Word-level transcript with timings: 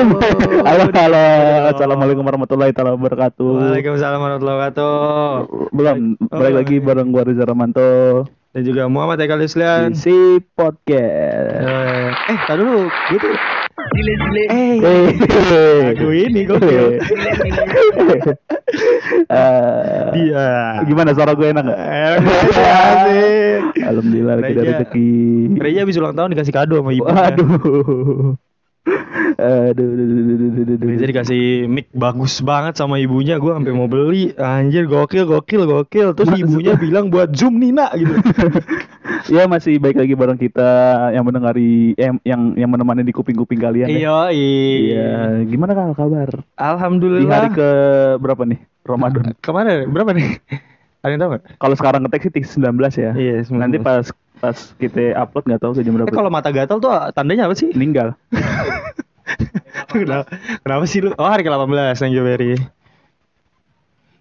Halo. 0.00 0.16
halo, 0.64 0.84
halo. 0.88 1.24
Assalamualaikum 1.70 2.24
warahmatullahi 2.24 2.72
taala 2.72 2.96
wabarakatuh. 2.96 3.50
Waalaikumsalam 3.60 4.16
warahmatullahi 4.16 4.56
wabarakatuh. 4.56 4.94
Belum, 5.70 5.98
Oh, 6.24 6.38
balik 6.40 6.54
lagi 6.56 6.76
iya. 6.78 6.84
bareng 6.84 7.08
gua 7.10 7.22
Riza 7.22 7.44
Ramanto 7.44 7.90
Dan 8.50 8.62
juga 8.64 8.88
Muhammad 8.88 9.20
Eka 9.20 9.36
Lislian. 9.36 9.92
si 9.94 10.10
podcast. 10.52 11.62
Eh, 11.62 12.10
eh, 12.32 12.38
tar 12.48 12.56
dulu, 12.56 12.88
gitu. 13.12 13.28
Eh, 14.50 14.76
Eh, 14.80 15.08
lagu 15.92 16.08
ini 16.10 16.40
gokil. 16.44 16.86
Eh, 19.30 20.02
Dia. 20.14 20.78
Gimana 20.86 21.10
suara 21.10 21.34
gue 21.34 21.42
enak 21.44 21.64
gak? 21.66 21.78
Eh. 21.78 22.16
Alhamdulillah 23.82 24.38
kita 24.40 24.60
rezeki. 24.64 25.10
Reja 25.58 25.82
habis 25.82 25.98
ulang 25.98 26.14
tahun 26.14 26.30
dikasih 26.32 26.54
kado 26.54 26.78
sama 26.78 26.90
ibu. 26.90 27.04
Waduh. 27.04 28.38
Aduh, 28.80 29.86
aduh, 29.92 30.04
aduh, 30.08 30.16
aduh, 30.16 30.48
aduh, 30.64 30.76
aduh. 30.76 31.08
Dikasih 31.08 31.68
mic 31.68 31.92
bagus 31.92 32.40
banget 32.40 32.80
sama 32.80 32.96
ibunya. 32.96 33.36
Gue 33.36 33.52
sampai 33.52 33.72
mau 33.76 33.88
beli. 33.88 34.32
Anjir, 34.36 34.88
gokil, 34.88 35.28
gokil, 35.28 35.68
gokil. 35.68 36.08
Terus 36.16 36.32
ibunya 36.40 36.74
bilang 36.80 37.12
buat 37.12 37.32
zoom 37.36 37.60
Nina 37.60 37.92
gitu. 37.92 38.12
ya 39.36 39.44
masih 39.44 39.76
baik 39.76 40.00
lagi 40.00 40.14
bareng 40.16 40.40
kita 40.40 40.70
yang 41.12 41.24
mendengar 41.28 41.54
yang 41.60 42.16
yang, 42.24 42.56
yang 42.56 42.70
menemani 42.72 43.04
di 43.04 43.12
kuping-kuping 43.12 43.60
kalian. 43.60 43.88
ya. 43.92 43.96
Iya, 44.00 44.18
Iya, 44.32 45.10
gimana 45.44 45.76
kan 45.76 45.92
kabar? 45.92 46.30
Di 46.40 46.44
Alhamdulillah. 46.56 47.28
hari 47.28 47.48
ke 47.52 47.68
berapa 48.16 48.42
nih? 48.48 48.60
Ramadan. 48.84 49.36
Ke 49.38 49.50
mana? 49.52 49.84
Berapa 49.84 50.16
nih? 50.16 50.40
Ada 51.00 51.10
yang 51.16 51.20
tahu? 51.20 51.30
Kalau 51.56 51.74
sekarang 51.76 52.00
ngetek 52.04 52.28
sih 52.28 52.60
19 52.60 52.76
ya. 52.96 53.12
Iya, 53.16 53.44
19. 53.44 53.56
Nanti 53.56 53.76
pas 53.80 54.04
pas 54.40 54.56
kita 54.80 55.14
upload 55.20 55.44
nggak 55.46 55.60
tahu 55.60 55.72
ke 55.76 55.84
jam 55.84 55.94
berapa. 55.94 56.08
Eh, 56.08 56.16
kalau 56.16 56.32
mata 56.32 56.48
gatal 56.50 56.80
tuh 56.80 56.90
tandanya 57.12 57.46
apa 57.46 57.54
sih? 57.54 57.70
meninggal. 57.76 58.16
kenapa, 59.92 60.26
kenapa 60.64 60.84
sih 60.88 61.04
lu? 61.04 61.12
Oh 61.20 61.28
hari 61.28 61.44
ke-18 61.44 62.00
thank 62.00 62.16
you 62.16 62.24
Berry. 62.24 62.56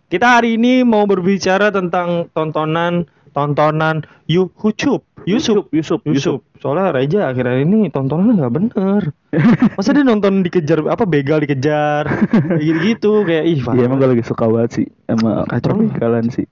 Kita 0.10 0.42
hari 0.42 0.58
ini 0.58 0.82
mau 0.82 1.06
berbicara 1.06 1.70
tentang 1.70 2.28
tontonan 2.34 3.06
tontonan 3.32 4.04
YouTube. 4.26 5.06
Yusuf, 5.28 5.70
Yusuf, 5.70 6.02
Yusuf. 6.08 6.42
Soalnya 6.58 6.96
Reja 6.96 7.30
akhirnya 7.30 7.62
ini 7.62 7.92
tontonannya 7.94 8.34
nggak 8.40 8.54
bener. 8.56 9.02
Masa 9.78 9.94
dia 9.94 10.02
nonton 10.02 10.42
dikejar 10.42 10.82
apa 10.90 11.06
begal 11.06 11.44
dikejar 11.44 12.10
kayak 12.58 12.64
gitu-gitu 12.64 13.24
kayak 13.28 13.46
ih. 13.46 13.60
Iya 13.62 13.86
emang 13.86 14.02
gue 14.02 14.10
lagi 14.18 14.26
suka 14.26 14.50
banget 14.50 14.72
sih 14.82 14.88
sama 15.06 15.46
Kacau. 15.46 15.78
perpikiran 15.78 16.26
sih. 16.34 16.48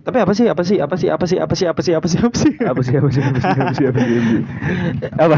Tapi 0.00 0.16
apa 0.16 0.32
sih? 0.32 0.48
Apa 0.48 0.62
sih? 0.64 0.76
Apa 0.80 0.96
sih? 0.96 1.08
Apa 1.12 1.24
sih? 1.28 1.38
Apa 1.38 1.54
sih? 1.54 1.66
Apa 1.68 1.80
sih? 1.82 1.92
Apa 1.94 2.08
sih? 2.08 2.18
Apa 2.18 2.32
sih? 2.36 2.52
Apa 2.64 2.80
sih 2.82 2.94
apa 2.96 3.08
sih 3.12 3.20
apa 3.20 3.38
sih 3.40 3.50
apa 3.52 3.72
sih 3.76 3.84
apa 3.84 4.00
sih? 4.00 4.40
Apa? 5.20 5.36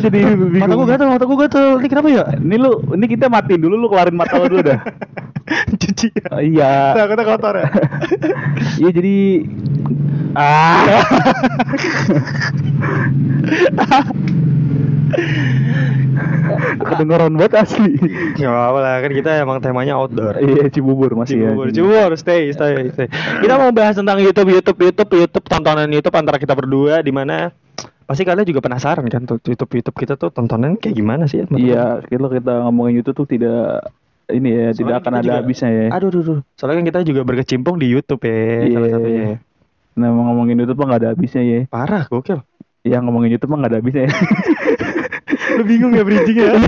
Jadi 0.00 0.08
bingung. 0.12 0.60
Mata 0.60 0.74
gua 0.76 0.86
gatal, 0.86 1.08
mata 1.08 1.24
gua 1.24 1.38
gatal. 1.48 1.80
Ini 1.80 1.88
kenapa 1.88 2.08
ya? 2.12 2.24
Ini 2.36 2.56
lu 2.60 2.84
ini 2.92 3.06
kita 3.08 3.32
matiin 3.32 3.64
dulu 3.64 3.74
lu 3.80 3.88
keluarin 3.88 4.16
mata 4.16 4.36
lu 4.36 4.46
dulu 4.52 4.62
dah. 4.64 4.80
Cuci. 5.80 6.12
Oh, 6.30 6.38
iya. 6.38 6.94
Takutnya 6.94 7.24
kotor 7.26 7.54
ya. 7.58 7.68
Iya 8.78 8.90
jadi 8.92 9.16
ah 10.38 10.86
kedengeran 16.90 17.32
banget 17.34 17.52
asli. 17.58 17.92
Apa-apa 18.36 18.78
lah, 18.78 18.94
kan 19.00 19.10
kita 19.10 19.30
emang 19.38 19.58
temanya 19.58 19.96
outdoor. 19.96 20.38
Iya 20.38 20.68
Cibubur 20.68 21.12
masih 21.14 21.40
ya. 21.40 21.50
Cibubur, 21.50 21.66
Cibubur, 21.70 22.10
stay, 22.16 22.50
stay, 22.50 22.88
stay. 22.90 23.08
Kita 23.40 23.54
mau 23.56 23.70
bahas 23.70 23.94
tentang 23.94 24.18
YouTube, 24.18 24.50
YouTube, 24.50 24.78
YouTube, 24.80 25.10
YouTube, 25.16 25.46
tontonan 25.46 25.88
YouTube 25.88 26.14
antara 26.14 26.36
kita 26.36 26.52
berdua 26.52 27.00
di 27.00 27.10
mana 27.10 27.50
pasti 28.04 28.26
kalian 28.26 28.42
juga 28.42 28.58
penasaran 28.58 29.06
kan 29.06 29.22
tuh 29.22 29.38
YouTube 29.40 29.70
YouTube 29.70 29.94
kita 29.96 30.18
tuh 30.18 30.28
tontonan 30.28 30.74
kayak 30.74 30.94
gimana 30.94 31.24
sih? 31.24 31.46
Iya, 31.46 32.02
kalau 32.02 32.28
kita 32.28 32.66
ngomongin 32.66 32.98
YouTube 32.98 33.22
tuh 33.22 33.28
tidak 33.30 33.86
ini 34.28 34.50
ya, 34.50 34.66
tidak 34.70 34.78
Soalnya 34.78 34.98
akan 34.98 35.10
kita 35.10 35.18
ada 35.18 35.26
juga- 35.26 35.38
habisnya 35.42 35.70
ya. 35.70 35.86
Aduh, 35.90 36.08
aduh, 36.08 36.20
aduh. 36.22 36.38
Soalnya 36.54 36.76
kan 36.78 36.86
kita 36.86 36.98
juga 37.02 37.20
berkecimpung 37.22 37.76
di 37.78 37.86
YouTube 37.86 38.22
ya, 38.22 38.38
salah 38.66 38.66
Iya. 38.66 38.94
satunya. 38.94 39.22
ya. 39.22 39.36
Nah, 39.90 40.08
ngomongin 40.10 40.56
YouTube 40.56 40.78
mah 40.78 40.86
nggak 40.86 41.00
ada 41.02 41.10
habisnya 41.12 41.42
ya. 41.42 41.60
Parah, 41.66 42.06
gokil. 42.06 42.38
Ya 42.80 42.96
ngomongin 42.98 43.34
YouTube 43.34 43.50
mah 43.52 43.58
nggak 43.60 43.70
ada 43.70 43.78
habisnya 43.78 44.02
ya. 44.06 44.12
Lu 45.58 45.62
bingung 45.66 45.92
ya 45.96 46.02
bridgingnya? 46.04 46.60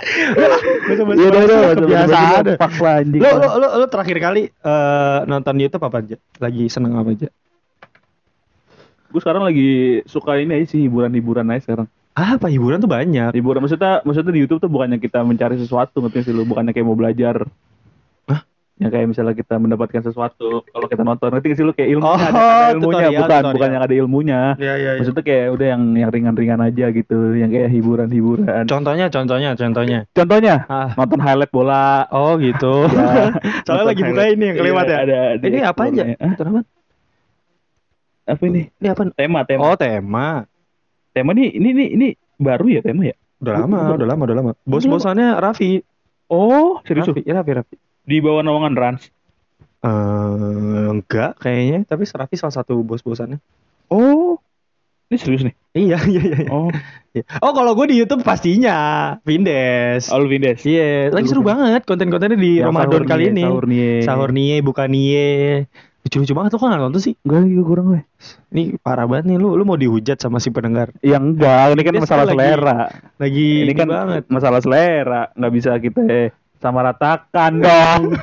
Iya 0.00 1.28
udah 1.28 1.42
udah 1.44 1.58
kebiasaan. 1.76 2.44
Pak 2.56 2.72
anjing. 2.80 3.20
Lo, 3.20 3.30
lo, 3.36 3.48
lo, 3.60 3.68
lo 3.84 3.86
terakhir 3.88 4.16
kali 4.20 4.42
eh, 4.48 5.18
nonton 5.28 5.60
YouTube 5.60 5.84
apa 5.84 5.96
aja? 6.00 6.16
Lagi 6.40 6.64
seneng 6.72 6.96
apa 6.96 7.10
aja? 7.12 7.28
Gue 9.10 9.20
sekarang 9.20 9.42
lagi 9.42 10.00
suka 10.06 10.38
ini 10.38 10.62
aja 10.62 10.66
sih 10.70 10.86
hiburan-hiburan 10.86 11.50
aja 11.50 11.66
sekarang. 11.66 11.86
Ah, 12.14 12.38
apa 12.38 12.50
hiburan 12.50 12.82
tuh 12.82 12.90
banyak. 12.90 13.34
Hiburan 13.34 13.62
maksudnya 13.62 14.02
maksudnya 14.06 14.32
di 14.34 14.40
YouTube 14.42 14.62
tuh 14.62 14.70
bukannya 14.70 14.98
kita 14.98 15.22
mencari 15.22 15.58
sesuatu 15.58 16.02
ngerti 16.02 16.30
sih 16.30 16.34
lu, 16.34 16.46
bukannya 16.46 16.74
kayak 16.74 16.86
mau 16.86 16.98
belajar. 16.98 17.46
Yang 18.80 18.90
kayak 18.90 19.06
misalnya 19.12 19.34
kita 19.36 19.54
mendapatkan 19.60 20.00
sesuatu 20.00 20.64
kalau 20.64 20.86
kita 20.88 21.04
nonton 21.04 21.28
nggak 21.28 21.52
sih 21.52 21.60
lu 21.60 21.76
kayak 21.76 21.92
ilmunya 21.92 22.08
Oh, 22.08 22.16
ada, 22.16 22.32
ada 22.32 22.72
ilmunya 22.72 22.80
tutorial, 22.80 23.12
bukan 23.12 23.28
tutorial. 23.28 23.52
bukan 23.52 23.68
yang 23.70 23.82
ada 23.84 23.94
ilmunya. 23.94 24.40
Iya, 24.56 24.74
iya, 24.74 24.90
Maksudnya 24.96 25.22
kayak 25.22 25.46
udah 25.52 25.66
yang 25.68 25.82
yang 25.94 26.10
ringan-ringan 26.10 26.60
aja 26.64 26.86
gitu, 26.88 27.18
yang 27.36 27.50
kayak 27.52 27.68
hiburan-hiburan. 27.68 28.64
Contohnya, 28.64 29.06
contohnya, 29.06 29.50
contohnya. 29.52 29.98
Contohnya 30.10 30.54
Ah. 30.66 30.96
nonton 30.96 31.20
highlight 31.20 31.52
bola. 31.52 32.08
Oh 32.08 32.40
gitu. 32.40 32.88
Ya, 32.96 33.36
Soalnya 33.68 33.84
lagi 33.92 34.02
buka 34.02 34.22
ini 34.26 34.44
yang 34.48 34.56
kelewat 34.56 34.84
Iya, 34.84 34.90
ya. 34.90 34.98
Ada, 35.04 35.16
ada 35.36 35.44
Ini 35.44 35.58
apa 35.60 35.80
aja? 35.84 36.02
Nonton 36.16 36.46
apa? 36.48 36.60
Apa 38.26 38.42
ini? 38.46 38.62
Ini 38.80 38.88
apa? 38.88 39.02
Tema, 39.12 39.40
tema. 39.44 39.60
Oh 39.66 39.76
tema. 39.76 40.28
Tema 41.10 41.30
nih 41.34 41.50
ini 41.52 41.68
ini 41.74 41.84
ini 41.92 42.08
baru 42.38 42.64
ya 42.70 42.80
tema 42.80 43.02
ya? 43.04 43.16
Udah 43.40 43.52
lama, 43.60 43.78
udah 43.92 44.08
lama, 44.08 44.22
udah 44.24 44.36
lama. 44.36 44.50
Bos-bosannya 44.64 45.36
Raffi. 45.36 45.80
Oh, 46.30 46.78
serius 46.86 47.10
Raffi, 47.10 47.26
ya 47.26 47.34
Raffi, 47.36 47.52
Raffi. 47.52 47.76
Di 48.10 48.18
bawah 48.18 48.42
naungan 48.42 48.74
Rans. 48.74 49.06
Eh, 49.80 49.90
enggak 50.90 51.38
kayaknya, 51.38 51.86
tapi 51.86 52.04
Raffi 52.04 52.36
salah 52.36 52.52
satu 52.52 52.82
bos-bosannya. 52.82 53.38
Oh, 53.88 54.36
ini 55.08 55.16
serius 55.16 55.42
nih. 55.42 55.54
Iya, 55.72 55.98
iya, 56.10 56.20
iya. 56.20 56.38
iya. 56.42 56.50
Oh, 56.50 56.68
Oh, 57.40 57.50
kalau 57.50 57.74
gue 57.74 57.90
di 57.90 57.98
YouTube 57.98 58.22
pastinya 58.22 58.76
Vindes. 59.22 60.10
Alvin 60.10 60.38
Des. 60.40 60.62
Iya, 60.62 61.10
lagi 61.10 61.26
seru 61.26 61.42
banget 61.42 61.82
konten-kontennya 61.82 62.38
di 62.38 62.58
Yang 62.58 62.66
Ramadan 62.66 62.86
sahur 62.86 63.02
kali 63.04 63.22
ini. 63.26 63.42
Sahur 63.42 63.64
nih. 63.66 63.90
Sahur 64.06 64.30
nie, 64.30 64.56
buka 64.60 64.86
nie. 64.86 65.66
Lucu-lucu 66.00 66.32
banget 66.32 66.50
tuh 66.50 66.58
kan 66.58 66.70
nggak 66.70 66.80
nonton 66.80 67.02
sih. 67.02 67.14
Enggak 67.26 67.40
lagi 67.42 67.54
kurang 67.60 67.86
gue. 67.90 68.02
Ini 68.48 68.62
parah 68.78 69.10
banget 69.10 69.26
nih 69.26 69.36
lu, 69.36 69.52
lu 69.52 69.66
mau 69.66 69.74
dihujat 69.74 70.16
sama 70.16 70.38
si 70.38 70.48
pendengar. 70.48 70.94
Ya 71.02 71.18
enggak, 71.18 71.74
ini 71.74 71.82
kan 71.82 71.92
Dia 71.92 72.02
masalah 72.06 72.24
lagi- 72.24 72.38
selera. 72.38 72.78
Lagi 73.18 73.48
Ini 73.58 73.72
kan 73.74 73.86
banget. 73.90 74.22
masalah 74.30 74.60
selera, 74.62 75.22
nggak 75.34 75.52
bisa 75.52 75.70
kita 75.76 76.00
sama 76.60 76.84
ratakan 76.84 77.52
dong. 77.64 78.02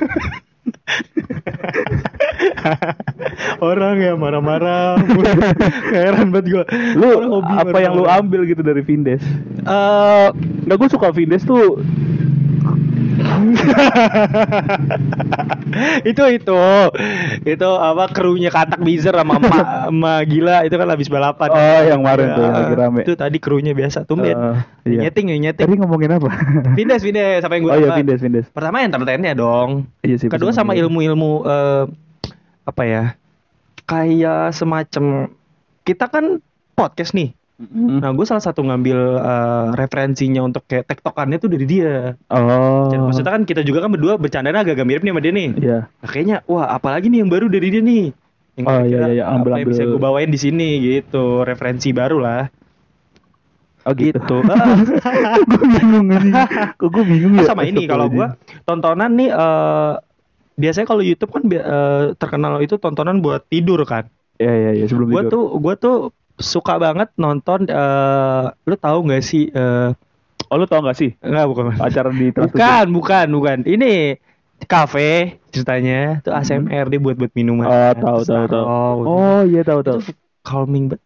Orang 3.58 3.98
ya 3.98 4.14
marah-marah. 4.14 4.96
Heran 5.94 6.30
banget 6.30 6.46
gua. 6.54 6.64
lu 6.94 7.08
hobi 7.38 7.54
apa 7.58 7.78
yang 7.82 7.98
lu 7.98 8.06
ambil 8.06 8.46
gitu 8.46 8.62
dari 8.62 8.80
Vindes? 8.86 9.22
Eh, 9.58 10.28
Enggak 10.64 10.76
gue 10.78 10.88
suka 10.92 11.10
Vindes 11.10 11.42
tuh 11.42 11.82
itu 16.04 16.22
itu 16.32 16.60
itu 17.44 17.68
apa 17.68 18.04
krunya 18.10 18.48
katak 18.48 18.80
bizer 18.80 19.12
sama 19.12 19.36
emak 19.38 19.66
emak 19.90 20.20
gila 20.26 20.56
itu 20.64 20.74
kan 20.74 20.88
habis 20.88 21.08
balapan 21.08 21.48
Oh, 21.48 21.80
yang 21.84 22.00
kemarin 22.02 22.26
tuh, 22.32 22.42
yang 22.42 22.48
Ya, 22.48 22.58
lagi 22.58 22.74
rame. 22.74 23.00
itu 23.04 23.12
tadi 23.14 23.36
krunya 23.38 23.72
biasa 23.72 24.04
tumben 24.04 24.34
Eh, 24.34 24.56
iya. 24.88 25.00
nyeting 25.08 25.26
nyeting 25.30 25.66
Tadi 25.68 25.76
ngomongin 25.78 26.10
apa? 26.14 26.28
Vindes, 26.78 27.00
Vindes, 27.00 27.40
apa 27.40 27.52
yang 27.54 27.62
gue 27.64 27.72
oh 27.72 27.78
iya, 27.78 27.90
Vindes, 27.94 28.18
Vindes. 28.18 28.46
Pertama 28.50 28.82
entertainnya 28.82 29.32
dong. 29.32 29.86
Iya 30.02 30.16
sih. 30.18 30.28
Kedua 30.28 30.50
sama 30.50 30.74
ilmu-ilmu 30.74 31.30
eh, 31.44 31.84
apa 32.64 32.82
ya? 32.84 33.02
Kayak 33.84 34.52
semacam 34.52 35.32
kita 35.84 36.06
kan 36.08 36.24
podcast 36.74 37.14
nih. 37.14 37.32
Mm. 37.58 37.98
Nah, 37.98 38.14
gue 38.14 38.22
salah 38.22 38.38
satu 38.38 38.62
ngambil 38.62 39.18
eh, 39.18 39.66
referensinya 39.74 40.46
untuk 40.46 40.62
kayak 40.70 40.86
tektokannya 40.94 41.42
tuh 41.42 41.50
dari 41.50 41.66
dia. 41.66 42.14
Oh. 42.30 42.86
Dan 42.86 43.10
maksudnya 43.10 43.34
kan 43.34 43.42
kita 43.42 43.66
juga 43.66 43.82
kan 43.82 43.90
berdua 43.90 44.14
bercandanya 44.14 44.62
agak-agak 44.62 44.86
mirip 44.86 45.02
nih 45.02 45.10
sama 45.10 45.22
dia 45.26 45.32
nih. 45.34 45.48
Iya. 45.58 45.78
Nah, 45.90 46.08
kayaknya 46.08 46.36
wah 46.46 46.70
apalagi 46.70 47.10
nih 47.10 47.26
yang 47.26 47.30
baru 47.34 47.50
dari 47.50 47.68
dia 47.74 47.82
nih. 47.82 48.04
Yang 48.54 48.66
Oh, 48.70 48.80
iya, 48.86 48.98
iya, 48.98 49.06
iya. 49.10 49.24
Ambil- 49.26 49.58
yang 49.58 49.68
bisa 49.74 49.82
ambil. 49.82 49.90
gue 49.90 50.00
bawain 50.06 50.30
di 50.30 50.38
sini 50.38 50.68
gitu, 50.86 51.42
referensi 51.42 51.90
baru 51.90 52.22
lah. 52.22 52.46
Oh 53.86 53.92
gitu. 53.98 54.22
Gitu. 54.22 54.36
gue 55.50 55.64
bingung 55.66 56.08
ini. 56.14 56.30
Kok 56.78 56.88
gue 56.94 57.04
bingung 57.10 57.32
ya? 57.42 57.46
sama 57.48 57.66
ini 57.66 57.90
kalau 57.90 58.06
gua 58.06 58.38
tontonan 58.62 59.10
nih 59.18 59.30
eh 59.32 59.92
biasanya 60.58 60.86
kalau 60.90 61.02
YouTube 61.02 61.30
kan 61.34 61.42
eh, 61.48 62.04
terkenal 62.14 62.62
itu 62.62 62.78
tontonan 62.78 63.18
buat 63.18 63.46
tidur 63.50 63.82
kan. 63.82 64.06
Iya 64.38 64.54
iya 64.54 64.70
iya 64.78 64.84
sebelum 64.86 65.10
Gua 65.10 65.22
tidur. 65.26 65.32
tuh 65.34 65.44
gua 65.58 65.74
tuh 65.74 65.96
suka 66.38 66.78
banget 66.78 67.10
nonton 67.18 67.66
eh 67.68 68.44
lu 68.64 68.74
tahu 68.78 68.98
nggak 69.06 69.22
sih 69.22 69.50
eh 69.52 69.92
Oh 70.48 70.56
lu 70.56 70.64
tau 70.64 70.80
gak 70.80 70.96
sih 70.96 71.12
enggak 71.20 71.44
bukan. 71.44 71.64
acara 71.76 72.08
di 72.08 72.32
Trans 72.32 72.48
Bukan, 72.56 72.86
bukan, 72.96 73.26
bukan. 73.36 73.58
Ini 73.68 74.16
kafe 74.64 75.36
ceritanya 75.52 76.24
tuh 76.24 76.32
ASMR 76.32 76.88
dia 76.88 77.00
buat 77.00 77.20
buat 77.20 77.32
minuman. 77.36 77.68
Oh, 77.68 77.92
tahu, 77.92 78.20
tahu, 78.24 78.44
tahu. 78.48 78.64
taruh. 78.64 79.04
Oh 79.04 79.40
iya 79.44 79.60
tahu 79.60 79.84
tahu. 79.84 80.00
Itu 80.00 80.12
calming 80.42 80.88
banget. 80.88 81.04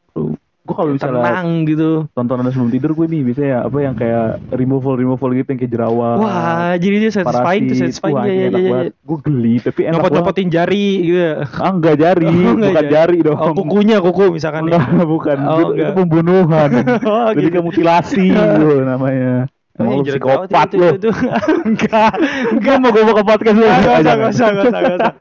Gue 0.62 0.74
kalau 0.78 0.94
misalnya 0.94 1.26
Tenang 1.26 1.48
gitu. 1.66 2.06
tontonan 2.14 2.46
sebelum 2.46 2.70
tidur 2.70 2.94
gue 2.94 3.10
nih 3.10 3.22
biasanya 3.26 3.66
apa 3.66 3.78
yang 3.78 3.94
kayak 3.98 4.38
removal 4.54 4.94
removal 4.94 5.34
gitu 5.34 5.48
yang 5.48 5.58
kayak 5.58 5.72
jerawat. 5.74 6.16
Wah, 6.16 6.78
jadi 6.78 6.96
dia 7.02 7.10
satisfying 7.10 7.62
tuh 7.66 7.76
satisfying 7.76 8.14
Wah, 8.14 8.24
ya 8.24 8.32
ya 8.32 8.46
ya. 8.46 8.50
banget. 8.70 8.92
Gue 9.02 9.18
geli 9.20 9.54
tapi 9.58 9.80
enak 9.82 9.90
banget. 9.90 10.02
Nyopot-nyopotin 10.06 10.48
jari 10.48 10.86
gitu. 11.02 11.22
Ah 11.52 11.70
enggak 11.70 11.96
jari, 11.98 12.26
Oh, 12.26 12.54
enggak 12.54 12.54
bukan 12.70 12.74
jari. 12.78 12.92
jari 12.94 13.18
dong. 13.20 13.38
Oh, 13.38 13.52
kukunya 13.52 13.96
kuku 13.98 14.22
misalkan 14.30 14.62
nih. 14.64 14.78
Enggak, 14.78 15.06
bukan. 15.10 15.36
Oh, 15.42 15.58
itu, 15.58 15.64
enggak. 15.66 15.82
itu 15.82 15.92
pembunuhan. 15.98 16.70
Oh, 17.12 17.28
gitu. 17.34 17.48
ke 17.50 17.60
mutilasi 17.60 18.22
gitu 18.30 18.86
namanya. 18.86 19.50
Oh, 19.72 19.88
lu 19.88 20.04
psikopat 20.04 20.68
lu. 20.76 20.84
itu, 20.84 20.84
itu, 20.84 20.88
itu. 21.00 21.08
Enggak, 21.72 22.12
Enggak 22.52 22.76
mau 22.76 22.92
gue 22.92 23.02
mau 23.02 23.16
ke 23.16 23.24
podcast 23.24 23.56
lu. 23.56 23.64
enggak, 23.64 23.96
enggak 24.04 24.14
enggak 24.14 24.28
enggak 24.28 24.52
enggak. 24.52 25.12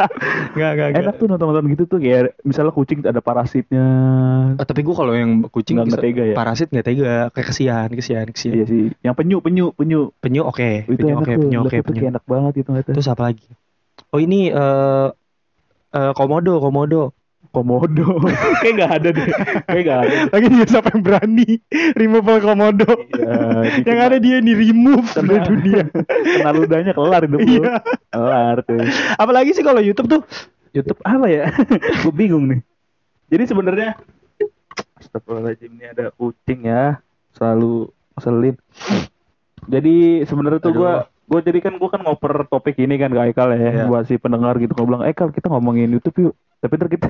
Enggak, 0.51 0.71
enggak, 0.75 0.88
enggak. 0.92 1.01
Enak 1.07 1.13
tuh 1.15 1.25
nonton-nonton 1.25 1.65
gitu 1.71 1.83
tuh 1.88 1.98
kayak 1.98 2.36
misalnya 2.44 2.71
kucing 2.71 3.00
ada 3.01 3.21
parasitnya. 3.21 3.86
Oh, 4.59 4.65
tapi 4.68 4.83
gua 4.83 4.95
kalau 4.98 5.13
yang 5.15 5.31
kucing 5.48 5.80
Nggak- 5.80 5.88
nggak 5.88 6.03
tega 6.03 6.24
ya? 6.27 6.36
parasit 6.36 6.68
nggak 6.68 6.83
tega, 6.83 7.13
kayak 7.31 7.48
kesian, 7.48 7.89
kesian, 7.95 8.27
kesian. 8.27 8.53
Iya 8.53 8.65
sih. 8.68 8.86
Yang 9.00 9.15
penyu, 9.15 9.38
penyu, 9.39 9.65
penyu. 9.71 10.01
Penyu 10.19 10.42
oke, 10.44 10.83
Itu 10.83 11.00
penyu 11.00 11.15
oke, 11.15 11.31
tuh. 11.31 11.42
penyu 11.42 11.57
oke, 11.63 11.75
itu 11.77 11.88
penyu. 11.88 12.01
enak 12.12 12.24
banget 12.27 12.51
ngeliatnya. 12.68 12.94
Terus 12.94 13.07
apa 13.07 13.24
lagi? 13.31 13.48
Oh 14.12 14.19
ini 14.19 14.51
eh 14.51 15.07
eh, 15.92 16.12
komodo, 16.12 16.59
komodo. 16.59 17.15
Komodo. 17.49 18.21
kayak 18.61 18.73
nggak 18.77 18.91
ada 18.95 19.09
deh. 19.09 19.25
Kayak 19.65 19.81
nggak 19.83 19.99
ada. 19.99 20.13
Lagi 20.29 20.45
dia 20.47 20.65
siapa 20.69 20.88
yang 20.93 21.01
berani 21.01 21.49
removal 21.97 22.38
komodo? 22.39 22.91
Iya, 23.11 23.81
yang 23.83 23.99
ada 23.99 24.17
dia 24.17 24.38
di 24.39 24.53
remove 24.53 25.07
dari 25.11 25.27
Kena- 25.33 25.47
dunia. 25.49 25.83
Kena 26.38 26.51
ludahnya 26.53 26.91
kelar 26.93 27.23
lu. 27.25 27.38
Iya. 27.41 27.81
Kelar 28.07 28.55
tuh. 28.61 28.79
Apalagi 29.17 29.51
sih 29.51 29.65
kalau 29.65 29.81
YouTube 29.81 30.07
tuh 30.07 30.21
YouTube 30.71 31.01
apa 31.01 31.25
ya? 31.25 31.49
Gue 32.05 32.13
bingung 32.13 32.45
nih. 32.47 32.61
Jadi 33.27 33.43
sebenarnya 33.49 33.89
Astagfirullahaladzim 34.95 35.71
ini 35.75 35.85
ada 35.89 36.13
kucing 36.13 36.63
ya. 36.63 37.01
Selalu 37.33 37.89
ngeselin. 38.15 38.55
Jadi 39.67 39.95
sebenarnya 40.25 40.59
tuh 40.59 40.73
gue 40.73 40.93
gue 41.31 41.39
jadi 41.47 41.59
kan 41.63 41.73
gue 41.79 41.89
kan 41.89 42.03
ngoper 42.03 42.43
topik 42.51 42.75
ini 42.75 42.99
kan 42.99 43.07
ke 43.07 43.21
Aikal 43.23 43.55
ya 43.55 43.59
Iya. 43.71 43.83
buat 43.88 44.03
si 44.03 44.19
pendengar 44.19 44.59
gitu 44.59 44.75
gue 44.75 44.83
bilang 44.83 44.99
Aikal 44.99 45.31
kita 45.31 45.47
ngomongin 45.47 45.88
YouTube 45.88 46.27
yuk 46.27 46.35
tapi 46.61 46.73
ntar 46.77 46.89
kita 46.89 47.07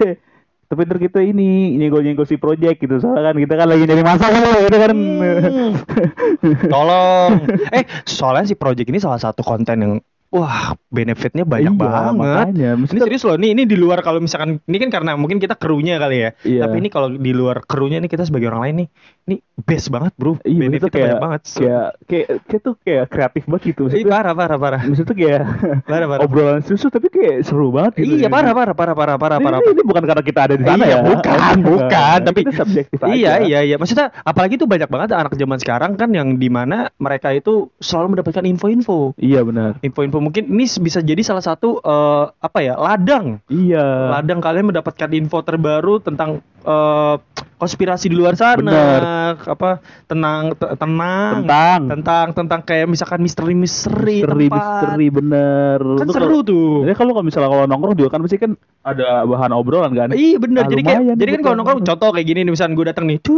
tapi 0.71 0.81
ntar 0.88 0.98
kita 1.03 1.19
ini 1.19 1.75
nyenggol 1.75 2.00
nyenggol 2.00 2.24
si 2.24 2.39
project 2.39 2.80
gitu 2.80 2.95
soalnya 3.03 3.36
kan 3.36 3.38
kita 3.44 3.53
kan 3.59 3.68
lagi 3.68 3.83
nyari 3.83 4.03
masalah 4.07 4.39
gitu 4.63 4.77
kan 4.80 4.92
Hmm. 4.92 5.75
Tolong. 6.74 7.31
Eh, 7.75 7.83
soalnya 8.07 8.48
si 8.48 8.56
project 8.56 8.88
ini 8.88 9.00
salah 9.00 9.19
satu 9.19 9.44
konten 9.44 9.77
yang 9.77 9.94
wah, 10.31 10.72
benefitnya 10.88 11.44
banyak 11.44 11.69
Iya, 11.69 11.81
banget. 11.81 12.13
makanya 12.16 12.69
Ini 12.81 12.98
serius 12.98 13.24
loh, 13.24 13.36
ini 13.36 13.51
ini 13.51 13.63
di 13.63 13.75
luar 13.75 14.00
kalau 14.00 14.18
misalkan 14.18 14.63
ini 14.63 14.78
kan 14.80 14.89
karena 14.89 15.12
mungkin 15.13 15.38
kita 15.38 15.54
krunya 15.54 16.00
kali 16.00 16.18
ya. 16.18 16.30
Iya. 16.42 16.62
Tapi 16.63 16.75
ini 16.80 16.88
kalau 16.88 17.12
di 17.12 17.31
luar 17.31 17.60
krunya 17.62 18.00
nih 18.00 18.07
kita 18.07 18.24
sebagai 18.24 18.48
orang 18.48 18.63
lain 18.63 18.75
nih, 18.78 18.88
ini 19.28 19.36
best 19.57 19.92
banget, 19.92 20.16
Bro. 20.16 20.39
Iya, 20.42 20.56
Benefitnya 20.57 20.88
kayak 20.89 21.04
banyak 21.06 21.19
banget. 21.19 21.42
kayak 21.51 21.88
kayak 22.07 22.25
kayak 22.42 22.62
tuh 22.62 22.74
kayak 22.80 23.06
kreatif 23.07 23.44
banget 23.45 23.63
gitu. 23.69 23.81
Maksudnya, 23.86 24.07
parah, 24.10 24.33
parah, 24.33 24.57
parah. 24.57 24.81
maksudnya 24.81 25.10
tuh 25.12 25.18
kayak 25.18 25.42
Parah, 25.92 26.07
parah. 26.07 26.22
obrolan 26.24 26.62
susu 26.62 26.88
tapi 26.88 27.07
kayak 27.07 27.44
seru 27.44 27.68
banget 27.69 28.00
gitu. 28.00 28.16
Iya, 28.18 28.28
parah, 28.28 28.54
parah, 28.54 28.72
parah, 28.72 28.95
parah, 28.95 29.16
parah, 29.18 29.38
Ini, 29.38 29.45
parah. 29.45 29.60
ini, 29.60 29.69
ini 29.74 29.83
bukan 29.83 30.04
karena 30.06 30.24
kita 30.24 30.39
ada 30.42 30.56
di 30.56 30.63
sana 30.63 30.80
Iya, 30.80 30.88
ya. 30.89 31.00
bukan, 31.04 31.38
bukan, 31.62 32.18
tapi- 32.24 32.42
itu 32.42 32.54
subjektif 32.54 32.98
aja. 32.98 33.12
Iya 33.12 33.33
iya 33.42 33.60
iya 33.63 33.75
maksudnya 33.75 34.16
apalagi 34.18 34.56
tuh 34.56 34.66
banyak 34.66 34.88
banget 34.88 35.10
anak 35.12 35.33
zaman 35.33 35.57
sekarang 35.57 35.92
kan 35.94 36.10
yang 36.10 36.36
di 36.36 36.48
mana 36.48 36.88
mereka 36.95 37.30
itu 37.30 37.68
selalu 37.78 38.16
mendapatkan 38.16 38.45
info-info 38.45 39.13
Iya 39.18 39.44
benar. 39.44 39.75
info-info 39.81 40.20
mungkin 40.21 40.45
ini 40.47 40.69
bisa 40.69 41.01
jadi 41.01 41.19
salah 41.25 41.41
satu 41.41 41.81
eh, 41.81 42.25
apa 42.29 42.59
ya 42.62 42.77
ladang 42.77 43.41
Iya. 43.50 44.13
ladang 44.13 44.39
kalian 44.39 44.69
mendapatkan 44.69 45.09
info 45.12 45.41
terbaru 45.41 45.97
tentang 46.00 46.39
eh, 46.62 47.15
konspirasi 47.62 48.10
di 48.10 48.18
luar 48.18 48.34
sana 48.34 48.58
Bener. 48.58 49.38
apa 49.38 49.78
tenang 50.10 50.58
tenang 50.58 51.46
tentang 51.46 51.94
tentang 51.94 52.34
tentang 52.34 52.62
kayak 52.66 52.90
misalkan 52.90 53.22
misteri 53.22 53.54
misteri 53.54 54.25
misteri 54.25 54.50
tempat. 54.50 54.58
misteri 54.58 55.08
bener 55.13 55.78
kan 55.78 56.06
lu 56.10 56.13
seru 56.18 56.25
kalo, 56.25 56.42
tuh 56.42 56.90
jadi 56.90 56.98
kalau 56.98 57.13
kalau 57.13 57.25
misalnya 57.30 57.54
kalau 57.54 57.69
nongkrong 57.69 57.94
juga 57.94 58.18
kan 58.18 58.25
pasti 58.25 58.42
kan 58.42 58.58
ada 58.81 59.30
bahan 59.30 59.54
obrolan 59.54 59.94
kan 59.94 60.10
iya 60.18 60.42
bener 60.42 60.66
nah, 60.66 60.74
jadi 60.74 60.81
kayak 60.81 61.22
jadi 61.22 61.38
kan 61.38 61.42
kalau 61.46 61.62
nongkrong 61.62 61.86
contoh 61.86 62.10
kayak 62.18 62.25
gini 62.25 62.42
nih 62.42 62.58
misalnya 62.58 62.74
gue 62.74 62.86
datang 62.90 63.06
nih 63.06 63.22
gue 63.22 63.38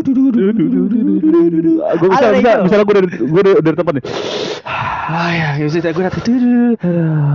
bisa 2.07 2.31
bisa 2.31 2.51
misalnya 2.63 2.85
gue 2.87 2.95
dari 2.95 3.07
gue 3.11 3.41
dari, 3.43 3.59
dari 3.59 3.75
tempat 3.75 3.93
nih 3.99 4.03
ah 5.03 5.31
ya 5.35 5.59
misalnya 5.59 5.91
gue 5.91 6.03
datang 6.07 6.23
tuh 6.23 6.31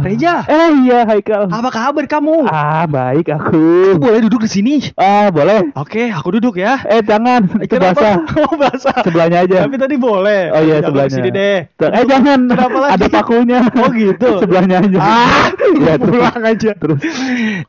Reja 0.00 0.40
eh 0.48 0.72
iya 0.88 1.04
Haikal 1.04 1.52
apa 1.52 1.68
kabar 1.68 2.08
kamu 2.08 2.48
ah 2.48 2.88
baik 2.88 3.28
aku 3.28 4.00
boleh 4.00 4.24
duduk 4.24 4.48
di 4.48 4.50
sini 4.50 4.74
ah 4.96 5.28
boleh 5.28 5.68
oke 5.76 6.08
aku 6.08 6.40
duduk 6.40 6.56
ya 6.56 6.77
Eh 6.86 7.00
jangan, 7.02 7.40
itu 7.58 7.74
Kenapa? 7.74 7.98
basah. 7.98 8.14
Oh 8.48 8.54
basah. 8.54 8.98
Sebelahnya 9.02 9.38
aja. 9.42 9.58
Tapi 9.66 9.76
tadi 9.76 9.96
boleh. 9.98 10.54
Oh 10.54 10.62
iya 10.62 10.76
sebelahnya. 10.78 11.16
Sini 11.18 11.30
deh. 11.34 11.58
Eh 11.66 12.04
jangan, 12.06 12.40
Kenapa 12.46 12.76
lagi? 12.78 12.92
ada 12.94 13.06
pakunya. 13.10 13.58
Oh 13.74 13.90
gitu. 13.90 14.30
Sebelahnya 14.42 14.76
aja. 14.86 14.98
Ah, 15.02 15.46
ya, 15.86 15.94
terus, 15.96 16.14
pulang 16.14 16.42
aja. 16.44 16.70
terus. 16.74 17.00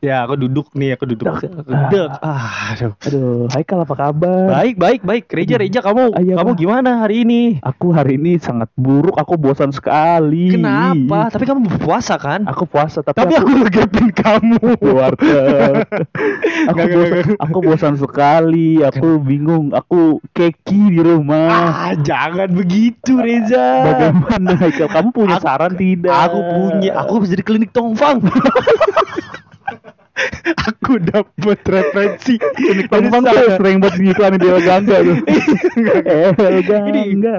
Ya, 0.00 0.16
aku 0.22 0.34
duduk 0.36 0.66
nih, 0.72 0.94
aku 0.94 1.04
duduk. 1.06 1.26
Aku 1.28 1.46
duduk. 1.46 2.08
Ah, 2.20 2.72
aduh. 2.72 2.92
Aduh, 3.00 3.46
Haikal 3.50 3.82
apa 3.82 3.94
kabar? 3.94 4.46
Baik, 4.50 4.76
baik, 4.76 5.00
baik. 5.02 5.24
Reja, 5.28 5.56
Reja, 5.56 5.80
kamu, 5.80 6.12
Ah, 6.12 6.20
iya, 6.20 6.34
kamu 6.34 6.50
gimana 6.54 6.90
hari 7.00 7.22
ini? 7.22 7.40
Aku 7.60 7.90
hari 7.90 8.16
ini 8.16 8.36
sangat 8.36 8.68
buruk, 8.74 9.14
aku 9.14 9.34
bosan 9.34 9.70
sekali. 9.70 10.54
Kenapa? 10.54 11.28
Tapi 11.28 11.44
kamu 11.44 11.60
berpuasa 11.68 12.16
kan? 12.16 12.46
Aku 12.46 12.64
puasa, 12.64 13.00
tapi, 13.00 13.20
Tapi 13.20 13.32
aku 13.36 13.50
ngegepin 13.60 14.08
kamu. 14.10 14.58
warteg. 14.80 15.86
aku, 16.70 16.76
nggak, 16.76 16.88
bosan, 16.90 17.10
nggak. 17.12 17.38
aku 17.38 17.58
bosan 17.60 17.94
sekali, 17.96 18.70
aku 18.80 19.08
bingung, 19.20 19.70
aku 19.70 20.00
keki 20.32 20.82
di 20.90 21.00
rumah. 21.00 21.50
Ah, 21.50 21.92
jangan 21.96 22.50
begitu, 22.50 23.16
Reza. 23.16 23.66
Bagaimana 23.84 24.50
Haikal? 24.56 24.88
Kamu 24.88 25.08
punya 25.10 25.36
Aku- 25.36 25.46
saran 25.46 25.72
tidak? 25.74 26.12
Aku 26.12 26.38
punya, 26.40 26.90
aku 26.96 27.12
habis 27.16 27.30
dari 27.30 27.42
klinik 27.42 27.70
Tongfang. 28.00 28.18
aku 30.60 31.00
dapat 31.00 31.58
referensi 31.64 32.36
klinik 32.36 32.88
Tongfang 32.88 33.22
tuh 33.24 33.56
sering 33.56 33.76
buat 33.80 33.94
iklan 33.96 34.36
di 34.42 34.48
Elgangga 34.48 34.96
tuh. 35.04 35.16
Eh, 36.04 36.32
Elgangga. 36.34 37.34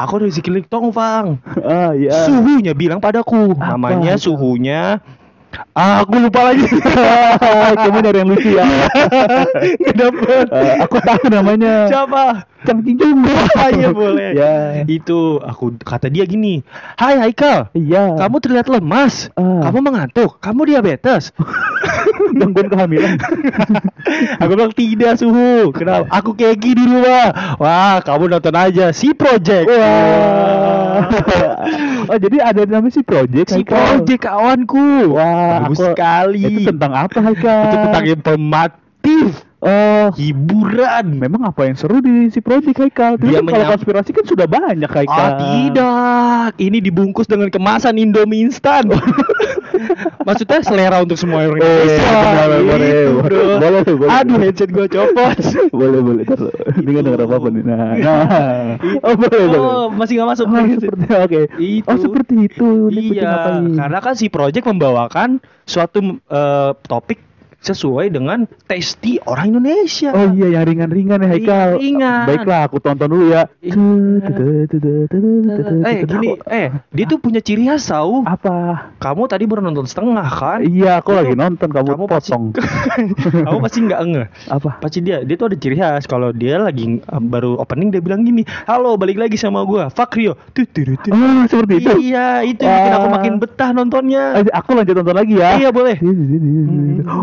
Aku 0.00 0.12
dari 0.20 0.32
si 0.32 0.40
klinik 0.40 0.68
Tongfang. 0.72 1.40
Ah, 1.60 1.92
iya. 1.92 2.24
Suhunya 2.24 2.72
bilang 2.72 3.00
padaku, 3.00 3.56
Apa? 3.56 3.76
namanya 3.76 4.16
suhunya 4.16 5.00
Ah, 5.72 6.04
aku 6.04 6.16
lupa 6.20 6.52
lagi. 6.52 6.64
Kamu 7.80 7.98
nyari 8.00 8.18
yang 8.20 8.28
lucu 8.28 8.50
ya. 8.56 8.64
Nggak 9.80 9.96
dapet. 9.96 10.46
Eh, 10.52 10.74
aku 10.84 10.96
tahu 11.00 11.24
namanya. 11.28 11.88
Siapa? 11.88 12.48
Cang 12.64 12.80
Cinjung. 12.82 13.20
Ah, 13.56 13.68
iya 13.72 13.88
boleh. 13.88 14.30
Ya. 14.36 14.84
Itu 14.84 15.40
aku 15.40 15.76
kata 15.80 16.12
dia 16.12 16.24
gini, 16.24 16.60
Hai 16.96 17.16
Haikal, 17.16 17.72
Iya. 17.72 18.20
kamu 18.20 18.36
terlihat 18.40 18.68
lemas, 18.68 19.32
Ah. 19.32 19.64
kamu 19.68 19.78
mengantuk, 19.80 20.36
kamu 20.40 20.76
diabetes. 20.76 21.32
gangguan 22.36 22.68
kehamilan. 22.68 23.16
Aku 24.40 24.50
bilang 24.52 24.72
tidak 24.72 25.16
suhu. 25.16 25.72
Kenapa? 25.72 26.04
Aku 26.12 26.36
keki 26.36 26.70
di 26.72 26.84
rumah. 26.84 27.56
Wah, 27.56 27.96
kamu 28.04 28.28
nonton 28.28 28.52
aja 28.52 28.92
si 28.92 29.16
Project. 29.16 29.66
Wah. 29.66 31.08
oh 32.08 32.18
jadi 32.18 32.36
ada 32.44 32.62
namanya 32.64 32.92
si 32.92 33.00
Project. 33.00 33.48
Si 33.52 33.60
Haikal. 33.64 34.04
Project 34.04 34.20
kawanku. 34.20 35.16
Wah, 35.16 35.35
bagus 35.36 35.78
aku- 35.78 35.86
sekali. 35.92 36.42
Itu 36.42 36.60
tentang 36.68 36.92
apa 36.94 37.18
Haikal? 37.18 37.62
Itu 37.62 37.76
tentang 37.80 38.04
informatif, 38.06 39.28
Oh, 39.56 40.06
hiburan. 40.14 41.06
memang 41.16 41.42
apa 41.44 41.64
yang 41.64 41.74
seru 41.74 41.98
di 41.98 42.28
si 42.28 42.38
Project 42.38 42.76
Haikal? 42.76 43.16
Dia 43.16 43.40
kan 43.40 43.48
kalau 43.48 43.66
konspirasi 43.72 44.10
kan 44.12 44.24
sudah 44.24 44.46
banyak 44.46 44.86
Haikal. 44.86 45.16
Ah 45.16 45.32
tidak, 45.38 46.50
ini 46.58 46.78
dibungkus 46.78 47.24
dengan 47.24 47.48
kemasan 47.48 47.96
Indomie 47.96 48.44
instan. 48.44 48.86
Maksudnya 50.26 50.58
selera 50.60 50.98
untuk 50.98 51.14
semua 51.14 51.46
orang 51.46 51.62
Oh, 51.62 51.70
iya, 51.86 52.02
Indonesia. 52.02 52.02
benar, 52.02 52.48
Gitu, 52.50 53.12
boleh, 53.14 53.40
boleh, 53.62 53.82
boleh. 53.94 54.10
Aduh 54.10 54.36
headset 54.42 54.70
gua 54.74 54.86
copot. 54.90 55.38
boleh 55.70 56.00
boleh. 56.02 56.24
Ini 56.76 56.90
kan 56.90 57.02
denger 57.06 57.20
apa 57.22 57.34
apa 57.38 57.48
nih. 57.48 57.62
Nah, 57.62 57.76
nah. 57.94 58.74
Oh 59.00 59.14
boleh 59.14 59.38
boleh. 59.46 59.60
Oh, 59.62 59.86
masih 59.88 60.18
nggak 60.18 60.30
masuk. 60.34 60.46
Oh, 60.46 60.66
seperti 60.66 61.06
oke. 61.14 61.40
Itu. 61.56 61.86
Oh 61.86 61.96
seperti 61.96 62.34
itu. 62.42 62.68
Ini 62.90 63.02
Iya, 63.14 63.32
karena 63.78 63.98
kan 64.02 64.14
si 64.14 64.26
project 64.26 64.66
membawakan 64.66 65.38
suatu 65.62 65.98
eh, 66.18 66.70
topik 66.84 67.22
sesuai 67.66 68.14
dengan 68.14 68.46
tasty 68.70 69.18
orang 69.26 69.58
Indonesia. 69.58 70.14
Oh 70.14 70.30
iya 70.30 70.54
yang 70.54 70.64
ringan-ringan 70.70 71.18
ya 71.26 71.28
Haikal. 71.34 71.68
Iya, 71.74 71.82
ringan. 71.82 72.24
Baiklah 72.30 72.60
aku 72.70 72.76
tonton 72.78 73.08
dulu 73.10 73.34
ya. 73.34 73.50
Eh 75.86 75.96
gini, 76.06 76.30
eh 76.46 76.68
dia 76.94 77.04
tuh 77.10 77.18
punya 77.18 77.42
ciri 77.42 77.66
khas 77.66 77.90
tau. 77.90 78.22
Apa? 78.22 78.90
Kamu 79.02 79.26
tadi 79.26 79.44
baru 79.50 79.66
nonton 79.66 79.86
setengah 79.90 80.26
kan? 80.26 80.62
Iya 80.62 81.02
aku 81.02 81.10
lagi 81.16 81.34
nonton 81.34 81.68
kamu, 81.70 81.88
Kamu 81.96 82.04
potong. 82.06 82.44
Kamu 83.46 83.58
pasti 83.62 83.78
nggak 83.82 84.00
ngeh. 84.06 84.26
Apa? 84.52 84.70
Pasti 84.78 84.98
dia, 85.02 85.26
dia 85.26 85.34
tuh 85.34 85.50
ada 85.50 85.56
ciri 85.58 85.76
khas. 85.78 86.06
Kalau 86.06 86.30
dia 86.30 86.60
lagi 86.62 87.00
eh, 87.00 87.22
baru 87.22 87.58
opening 87.58 87.90
dia 87.90 88.02
bilang 88.02 88.22
gini, 88.22 88.46
halo 88.68 88.94
balik 88.94 89.18
lagi 89.18 89.34
sama 89.34 89.66
gua, 89.66 89.88
fuck 89.90 90.14
Rio. 90.14 90.38
Tut, 90.54 90.68
tut, 90.70 90.86
tut. 91.02 91.10
Oh 91.10 91.42
seperti 91.48 91.82
itu. 91.82 91.92
Iya, 92.12 92.44
itu 92.44 92.62
yang 92.62 92.76
bikin 92.76 92.92
aku 92.92 93.06
Wah. 93.08 93.14
makin 93.18 93.32
betah 93.40 93.70
nontonnya. 93.72 94.24
Eh, 94.42 94.44
Aku 94.52 94.76
lanjut 94.76 94.94
nonton 94.96 95.16
lagi 95.16 95.34
ya. 95.40 95.50
Iya 95.56 95.70
boleh. 95.72 95.96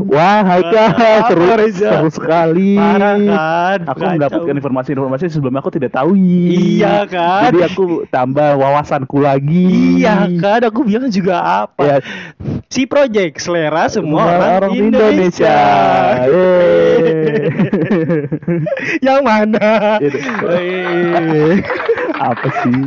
Wah, 0.10 0.33
Haikal 0.42 0.88
Wah, 0.98 1.22
seru, 1.30 1.46
Reza? 1.54 1.90
seru 1.94 2.10
sekali. 2.10 2.74
Parah 2.74 3.16
kan? 3.22 3.78
Aku 3.86 4.00
Kacau. 4.02 4.14
mendapatkan 4.18 4.56
informasi-informasi 4.58 5.24
sebelumnya 5.30 5.62
aku 5.62 5.70
tidak 5.70 5.94
tahu. 5.94 6.18
Iya 6.18 7.06
kan? 7.06 7.54
Jadi 7.54 7.60
aku 7.62 7.86
tambah 8.10 8.58
wawasanku 8.58 9.22
lagi. 9.22 10.02
Iya 10.02 10.26
kan, 10.42 10.66
aku 10.66 10.82
bilang 10.82 11.14
juga 11.14 11.68
apa? 11.68 11.82
Ya. 11.86 11.98
Si 12.74 12.90
project 12.90 13.38
selera 13.38 13.86
semua 13.86 14.26
orang, 14.26 14.52
orang 14.66 14.72
Indonesia. 14.74 15.54
Yeay. 16.34 17.54
Yang 19.06 19.20
mana? 19.22 19.70
Apa 22.18 22.48
sih? 22.66 22.82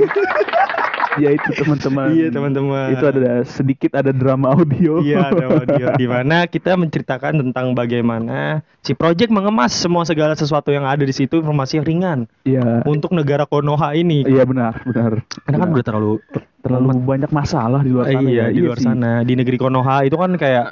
Ya 1.16 1.30
itu 1.32 1.48
teman-teman. 1.54 2.08
Iya, 2.12 2.28
teman-teman. 2.28 2.88
Itu 2.92 3.04
ada 3.06 3.32
sedikit 3.42 3.90
ada 3.92 4.12
drama 4.12 4.52
audio. 4.52 5.00
Iya, 5.00 5.32
ada 5.32 5.44
audio 5.60 5.86
di 5.94 6.06
mana 6.06 6.44
kita 6.44 6.74
menceritakan 6.74 7.40
tentang 7.40 7.72
bagaimana 7.72 8.60
si 8.80 8.92
project 8.92 9.28
mengemas 9.28 9.72
semua 9.72 10.04
segala 10.04 10.32
sesuatu 10.32 10.68
yang 10.68 10.84
ada 10.84 11.00
di 11.00 11.10
situ 11.10 11.40
informasi 11.40 11.80
yang 11.80 11.86
ringan 11.86 12.18
Iya. 12.42 12.84
untuk 12.84 13.10
negara 13.10 13.44
Konoha 13.44 13.92
ini. 13.92 14.22
Iya 14.22 14.44
benar, 14.44 14.80
benar. 14.84 15.24
Karena 15.42 15.56
kan 15.56 15.68
Benar. 15.68 15.74
udah 15.74 15.84
terlalu 15.84 16.12
terlalu 16.60 16.86
banyak 17.00 17.30
masalah 17.30 17.80
di 17.80 17.90
luar 17.90 18.06
sana. 18.06 18.20
iya, 18.22 18.44
ya. 18.44 18.46
di 18.50 18.60
luar 18.60 18.78
sih. 18.78 18.86
sana. 18.86 19.12
Di 19.22 19.32
negeri 19.34 19.56
Konoha 19.56 19.96
itu 20.02 20.14
kan 20.14 20.34
kayak 20.34 20.66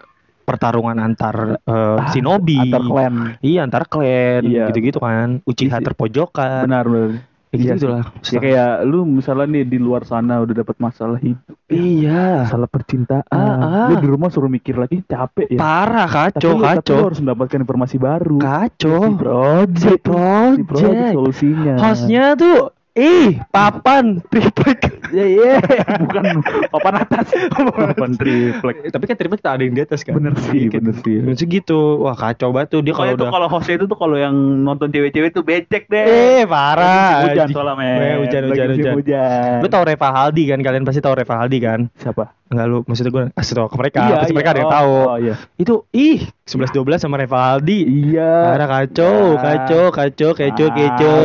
pertarungan 0.45 1.01
antar 1.01 1.57
eh, 1.57 1.73
Ah, 1.73 2.13
shinobi. 2.13 2.61
Antar 2.69 2.83
klan. 2.85 3.15
Iya, 3.41 3.61
antar 3.65 3.85
klan 3.89 4.43
Iya. 4.45 4.69
gitu-gitu 4.69 5.01
kan. 5.01 5.41
Uchiha 5.43 5.81
terpojokan. 5.81 6.69
Benar, 6.69 6.85
benar. 6.85 7.11
Iya, 7.55 7.63
Iya 7.65 7.75
gitu 7.75 7.87
lah. 7.87 8.05
Ya 8.25 8.39
kayak 8.41 8.73
lu 8.83 8.99
misalnya 9.05 9.47
nih 9.49 9.65
di 9.65 9.79
luar 9.79 10.03
sana 10.03 10.41
udah 10.41 10.55
dapat 10.57 10.77
masalah 10.77 11.17
hidup, 11.17 11.55
Iya. 11.67 12.45
masalah 12.45 12.67
percintaan. 12.67 13.25
Ah, 13.29 13.55
ah. 13.57 13.87
Lu 13.89 13.97
di 13.97 14.07
rumah 14.07 14.29
suruh 14.29 14.49
mikir 14.49 14.75
lagi 14.75 15.01
capek 15.01 15.55
ya. 15.55 15.59
Parah 15.59 16.07
Tapi 16.07 16.35
kacau, 16.35 16.51
lu- 16.51 16.61
tapi 16.61 16.75
lu 16.75 16.83
kacau. 16.83 16.99
harus 17.05 17.21
mendapatkan 17.21 17.59
informasi 17.61 17.97
baru. 17.97 18.37
Kacau. 18.37 19.01
Si 19.01 19.15
project, 19.15 19.79
Si 19.79 19.99
project. 20.01 20.57
Si 20.57 20.65
project 20.65 21.13
solusinya. 21.13 21.75
Hostnya 21.79 22.25
tuh 22.35 22.57
ih, 22.95 23.43
papan 23.51 24.23
triplek. 24.31 24.81
Ya 25.15 25.27
iya, 25.27 25.59
bukan 26.07 26.43
papan 26.71 26.95
atas. 27.03 27.27
papan 27.55 28.13
triplek. 28.15 28.91
Tapi 28.91 29.05
kan 29.11 29.17
triplek 29.19 29.43
tak 29.43 29.59
ada 29.59 29.63
yang 29.67 29.75
di 29.75 29.83
atas 29.83 30.01
kan. 30.03 30.15
Bener 30.15 30.35
sih, 30.39 30.71
Iya, 30.71 30.79
bener 30.79 30.97
sih. 31.03 31.17
Bener 31.23 31.37
segitu. 31.39 32.03
Wah, 32.03 32.15
kacau 32.15 32.55
banget 32.55 32.79
tuh 32.79 32.81
dia 32.83 32.95
kalau 32.95 33.15
udah 33.15 33.31
kalau 33.31 33.49
hostnya 33.51 33.75
itu 33.83 33.87
tuh 33.91 33.99
kalau 33.99 34.17
yang 34.19 34.35
nonton 34.63 34.91
cewek-cewek 34.95 35.35
tuh 35.35 35.43
becek 35.43 35.91
deh. 35.91 36.07
Eh, 36.07 36.43
parah. 36.47 37.27
Hujan 37.31 37.51
soalnya 37.51 37.75
men. 37.75 37.99
Eh, 37.99 38.15
hujan, 38.23 38.43
hujan. 38.51 38.69
hujan. 38.95 39.59
Lu 39.63 39.69
tau 39.69 39.83
Reva 39.83 40.09
Haldi 40.15 40.51
kan? 40.51 40.59
Kalian 40.63 40.87
pasti 40.87 41.03
tau 41.03 41.15
Reva 41.19 41.35
Haldi 41.43 41.59
kan? 41.59 41.91
siapa? 41.99 42.31
Enggak 42.45 42.67
lu, 42.69 42.79
maksudnya 42.85 43.09
gue 43.11 43.25
kasih 43.33 43.55
tau 43.57 43.69
ke 43.73 43.77
mereka, 43.81 44.01
Iya, 44.05 44.17
pasti 44.21 44.31
iya. 44.31 44.37
mereka 44.37 44.51
ada 44.53 44.61
yang 44.61 44.69
Oh, 44.69 44.77
tahu. 44.77 44.95
Oh 45.09 45.17
iya. 45.17 45.35
Itu 45.57 45.75
ih 45.91 46.19
11 46.45 46.71
12 46.77 47.01
sama 47.01 47.17
Reva 47.17 47.39
Haldi. 47.41 47.79
Iya. 48.13 48.33
Parah 48.53 48.69
kacau, 48.69 49.17
Ya. 49.33 49.41
kacau, 49.41 49.85
kacau, 49.91 50.31
kacau, 50.37 50.67
Ah, 50.69 50.77
kacau. 50.77 51.17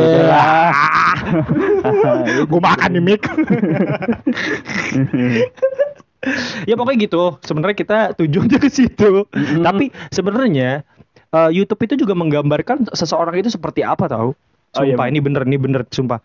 Gue 2.50 2.60
makan 2.60 2.90
nih 2.96 3.02
mic. 3.04 3.22
ya 6.68 6.74
pokoknya 6.76 6.98
gitu. 7.04 7.22
Sebenarnya 7.44 7.76
kita 7.76 7.98
tujuannya 8.16 8.58
ke 8.60 8.68
situ. 8.72 9.24
Mm-mm. 9.28 9.62
Tapi 9.64 9.92
sebenarnya 10.12 10.84
eh, 11.30 11.50
YouTube 11.52 11.84
itu 11.84 11.94
juga 12.06 12.16
menggambarkan 12.16 12.90
seseorang 12.92 13.36
itu 13.40 13.52
seperti 13.52 13.84
apa 13.84 14.08
tahu? 14.08 14.32
Oh, 14.32 14.82
iya, 14.86 14.94
Sumpah 14.94 15.06
ini 15.10 15.18
bener 15.18 15.42
ini 15.46 15.58
bener 15.58 15.82
sumpah. 15.90 16.20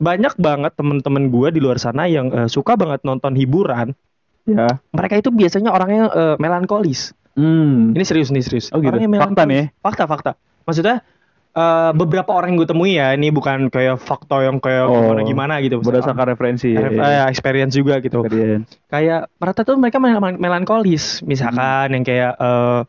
Banyak 0.00 0.38
banget 0.38 0.72
temen-temen 0.78 1.28
gue 1.28 1.48
di 1.52 1.60
luar 1.60 1.76
sana 1.78 2.06
yang 2.06 2.30
eh, 2.32 2.48
suka 2.48 2.74
banget 2.78 3.02
nonton 3.04 3.34
hiburan. 3.36 3.92
Ya. 4.52 4.68
Mereka 4.90 5.14
itu 5.16 5.30
biasanya 5.30 5.70
orangnya 5.70 6.04
eh, 6.08 6.36
melankolis. 6.36 7.12
Hmm. 7.34 7.94
Ini 7.94 8.02
serius 8.02 8.28
nih 8.28 8.42
serius. 8.42 8.68
Oh, 8.70 8.78
gitu. 8.78 8.90
Orangnya 8.90 9.08
Fakta 9.16 9.42
melankolis. 9.42 9.50
nih. 9.50 9.64
Fakta 9.78 10.04
fakta. 10.04 10.30
Maksudnya 10.64 10.96
eh, 11.50 11.90
beberapa 11.92 12.30
orang 12.30 12.52
yang 12.52 12.58
gue 12.58 12.68
temui 12.68 12.92
ya, 12.94 13.10
ini 13.12 13.28
bukan 13.28 13.66
kayak 13.68 13.98
fakta 13.98 14.42
yang 14.42 14.58
kayak 14.58 14.86
Oh, 14.86 14.94
gimana 15.00 15.22
gimana 15.22 15.54
gitu. 15.58 15.78
Berdasarkan 15.78 16.26
referensi. 16.28 16.70
ya, 16.70 16.82
Ref- 16.84 16.94
ya. 16.94 17.02
eh, 17.02 17.24
experience 17.28 17.74
juga 17.74 17.98
gitu. 17.98 18.22
Kayak 18.86 19.30
rata 19.36 19.62
tuh 19.62 19.74
mereka 19.74 19.98
mel- 19.98 20.18
mel- 20.18 20.38
melankolis, 20.38 21.22
misalkan 21.22 21.90
yang 21.90 22.02
kayak 22.02 22.34
eh, 22.34 22.80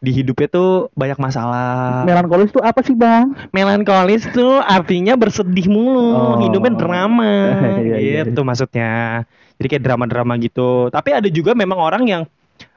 di 0.00 0.10
hidupnya 0.16 0.48
tuh 0.48 0.88
banyak 0.96 1.20
masalah. 1.20 2.08
Melankolis 2.08 2.48
itu 2.48 2.60
apa 2.64 2.80
sih, 2.80 2.96
Bang? 2.96 3.36
Melankolis 3.52 4.24
tuh 4.32 4.56
artinya 4.58 5.12
bersedih 5.12 5.68
mulu, 5.68 6.00
Oh. 6.16 6.36
hidupnya 6.40 6.72
drama, 6.72 7.28
Iya, 7.84 7.96
iya, 8.00 8.20
gitu 8.24 8.40
maksudnya. 8.40 9.22
Jadi 9.60 9.66
kayak 9.76 9.84
drama-drama 9.84 10.40
gitu. 10.40 10.88
Tapi 10.88 11.12
ada 11.12 11.28
juga 11.28 11.52
memang 11.52 11.76
orang 11.76 12.04
yang 12.08 12.22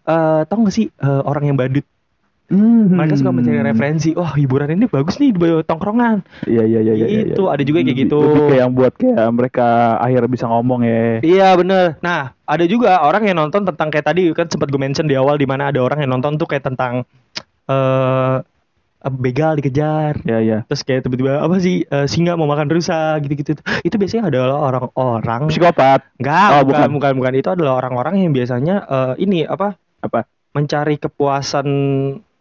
eh 0.03 0.41
tau 0.43 0.67
gak 0.67 0.75
sih 0.75 0.91
eh, 0.91 1.21
orang 1.23 1.47
yang 1.47 1.55
badut. 1.55 1.87
Hmm. 2.53 2.93
Mereka 2.93 3.17
suka 3.17 3.33
mencari 3.33 3.59
referensi. 3.65 4.13
Wah 4.13 4.37
hiburan 4.37 4.77
ini 4.77 4.85
bagus 4.85 5.17
nih 5.17 5.33
di 5.33 5.41
tongkrongan. 5.65 6.21
Iya, 6.45 6.63
iya, 6.69 6.79
iya, 6.85 6.93
iya. 6.93 7.05
iya, 7.09 7.21
Itu, 7.33 7.49
ada 7.49 7.65
juga 7.65 7.81
kayak 7.81 7.97
gitu. 8.05 8.21
Lebih 8.21 8.43
kayak 8.53 8.61
yang 8.61 8.73
buat 8.77 8.93
kayak 8.93 9.27
mereka 9.33 9.67
akhirnya 9.97 10.29
bisa 10.29 10.45
ngomong 10.45 10.85
ya. 10.85 11.01
Iya 11.25 11.47
bener. 11.57 11.97
Nah 12.05 12.37
ada 12.45 12.65
juga 12.69 13.01
orang 13.01 13.25
yang 13.25 13.41
nonton 13.41 13.65
tentang 13.65 13.89
kayak 13.89 14.05
tadi 14.05 14.29
kan 14.37 14.45
sempat 14.45 14.69
gue 14.69 14.77
mention 14.77 15.09
di 15.09 15.17
awal 15.17 15.41
di 15.41 15.49
mana 15.49 15.73
ada 15.73 15.81
orang 15.81 16.05
yang 16.05 16.13
nonton 16.13 16.37
tuh 16.37 16.45
kayak 16.45 16.61
tentang 16.69 17.09
eh 17.65 18.37
begal 19.03 19.59
dikejar. 19.59 20.23
Iya, 20.23 20.39
iya. 20.39 20.57
Terus 20.69 20.81
kayak 20.87 21.03
tiba-tiba 21.03 21.43
apa 21.43 21.59
sih 21.59 21.83
eh, 21.83 22.07
singa 22.07 22.39
mau 22.39 22.47
makan 22.47 22.71
rusa 22.71 23.19
gitu-gitu. 23.19 23.59
Itu 23.83 23.99
biasanya 23.99 24.31
adalah 24.31 24.61
orang-orang 24.63 25.51
Psikopat. 25.51 26.07
Enggak, 26.21 26.47
Oh, 26.55 26.63
bukan, 26.63 26.87
bukan. 26.87 26.89
bukan, 26.95 27.11
bukan. 27.19 27.33
Itu 27.35 27.49
adalah 27.51 27.83
orang-orang 27.83 28.23
yang 28.23 28.31
biasanya 28.31 28.75
eh, 28.87 29.13
ini 29.19 29.43
apa? 29.43 29.75
Apa? 29.99 30.23
Mencari 30.55 30.95
kepuasan 31.01 31.67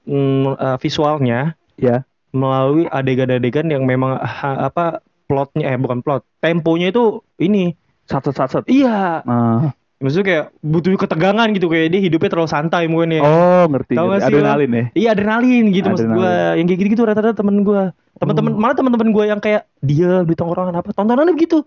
mm, 0.05 0.47
eh, 0.55 0.77
visualnya 0.79 1.55
Ya. 1.75 2.05
melalui 2.31 2.87
adegan-adegan 2.87 3.67
yang 3.67 3.83
memang 3.83 4.17
ha- 4.17 4.67
apa 4.67 5.01
plotnya 5.27 5.69
eh 5.69 5.77
bukan 5.77 6.01
plot, 6.01 6.23
temponya 6.39 6.89
itu 6.89 7.21
ini. 7.37 7.73
Sat 8.05 8.23
sat 8.23 8.35
sat 8.35 8.51
sat. 8.51 8.65
Iya, 8.67 9.23
Ah. 9.23 9.73
maksudnya 9.97 10.27
kayak 10.27 10.45
butuh 10.59 10.91
ketegangan 10.99 11.49
gitu 11.55 11.71
kayak 11.71 11.89
dia 11.89 12.01
hidupnya 12.03 12.29
terlalu 12.29 12.51
santai 12.51 12.85
mungkin 12.87 13.17
ya. 13.17 13.23
Oh, 13.23 13.65
ngerti. 13.71 13.95
Tahu 13.95 14.07
ngerti. 14.11 14.27
Adrenalin 14.29 14.71
ya. 14.71 14.85
Iya 14.93 15.09
adrenalin 15.15 15.65
gitu 15.71 15.87
maksud 15.89 16.07
Adrenalin. 16.07 16.19
gua. 16.19 16.37
Yang 16.59 16.67
kayak 16.67 16.79
gitu-gitu 16.83 17.03
rata-rata 17.07 17.35
temen 17.35 17.57
gua. 17.63 17.83
Temen-temen 18.19 18.53
Oh. 18.53 18.59
malah 18.59 18.77
temen-temen 18.77 19.09
gua 19.11 19.25
yang 19.25 19.41
kayak 19.41 19.63
dia 19.81 20.23
di 20.23 20.35
tongkrongan 20.35 20.75
apa 20.75 20.91
tontonannya 20.91 21.33
begitu. 21.33 21.63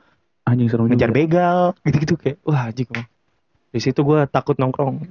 Anjing 0.45 0.69
serem 0.69 0.85
ngejar 0.85 1.09
begal 1.09 1.73
gitu-gitu 1.81 2.15
kayak 2.15 2.37
wah 2.43 2.69
anjing. 2.69 2.85
Di 3.75 3.83
situ 3.83 4.07
gue 4.07 4.23
takut 4.31 4.55
nongkrong. 4.55 5.03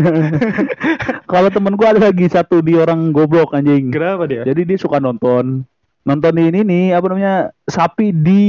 Kalau 1.30 1.52
temen 1.52 1.76
gua 1.76 1.92
ada 1.92 2.08
lagi 2.08 2.24
satu 2.24 2.64
di 2.64 2.72
orang 2.72 3.12
goblok 3.12 3.52
anjing. 3.52 3.92
kenapa 3.92 4.24
dia? 4.24 4.48
Jadi 4.48 4.64
dia 4.64 4.78
suka 4.80 4.96
nonton. 4.96 5.60
Nonton 6.08 6.34
ini 6.40 6.64
nih 6.64 6.96
apa 6.96 7.04
namanya 7.12 7.52
sapi 7.68 8.16
di 8.16 8.44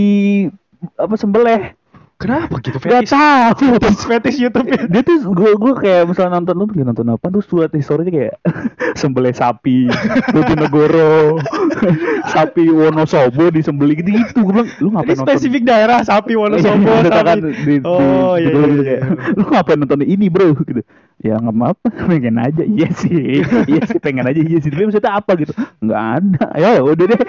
apa 0.96 1.20
sembelih 1.20 1.76
Kenapa 2.18 2.58
gitu 2.60 2.78
Gak 2.78 3.06
fetish? 3.06 3.14
tahu. 3.14 3.66
Fetish, 3.78 4.02
fetish 4.04 4.38
YouTube 4.40 4.68
ya. 4.68 4.90
Dia 4.90 5.02
tuh 5.02 5.22
gue 5.28 5.52
gue 5.54 5.74
kayak 5.76 6.10
misalnya 6.10 6.36
nonton 6.36 6.56
lu 6.56 6.66
lagi 6.66 6.82
nonton 6.84 7.08
apa 7.08 7.26
terus 7.30 7.46
buat 7.46 7.70
historinya 7.70 8.10
kayak 8.10 8.36
sembelih 9.00 9.32
sapi, 9.32 9.86
Bojonegoro, 10.34 11.38
sapi 12.34 12.66
Wonosobo 12.68 13.50
disembelih 13.50 14.02
gitu 14.02 14.10
gitu. 14.12 14.40
Gue 14.40 14.52
bilang 14.52 14.70
lu 14.76 14.90
Ini 14.90 14.94
ngapain 14.94 15.16
nonton? 15.16 15.30
spesifik 15.30 15.62
daerah 15.64 16.02
sapi 16.02 16.34
Wonosobo. 16.34 16.90
Iya, 16.90 17.10
kan 17.14 17.38
sapi. 17.38 17.40
di, 17.40 17.52
di, 17.54 17.76
Oh, 17.86 18.34
di, 18.34 18.42
iya, 18.42 18.50
iya, 18.50 18.66
gitu 18.66 18.82
iya. 18.82 18.84
kayak, 18.84 19.02
lu 19.38 19.44
ngapain 19.48 19.78
nonton 19.78 20.02
ini 20.02 20.26
bro 20.28 20.48
gitu 20.58 20.82
ya 21.18 21.42
nggak 21.42 21.58
apa 21.58 21.88
pengen 22.10 22.38
aja. 22.38 22.64
Iya 22.64 22.88
sih. 22.94 23.42
Iya 23.66 23.82
sih 23.90 24.00
pengen 24.02 24.26
aja. 24.30 24.40
Iya 24.42 24.58
sih. 24.62 24.70
Tapi 24.70 24.84
maksudnya 24.88 25.14
apa 25.18 25.32
gitu? 25.40 25.54
Nggak 25.82 26.04
ada. 26.22 26.46
Ya 26.64 26.82
udah 26.84 27.06
deh. 27.14 27.22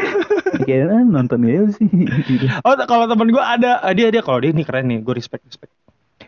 Kayak 0.64 0.85
"Ah, 0.92 1.02
nonton 1.04 1.40
ya 1.45 1.62
sih. 1.73 1.88
Oh, 2.66 2.75
kalau 2.88 3.04
temen 3.09 3.28
gue 3.33 3.45
ada, 3.45 3.80
ah, 3.85 3.92
dia 3.92 4.09
dia 4.12 4.23
kalau 4.25 4.40
dia 4.40 4.50
ini 4.52 4.64
keren 4.64 4.88
nih, 4.88 4.99
gue 5.04 5.14
respect 5.16 5.45
respect. 5.49 5.73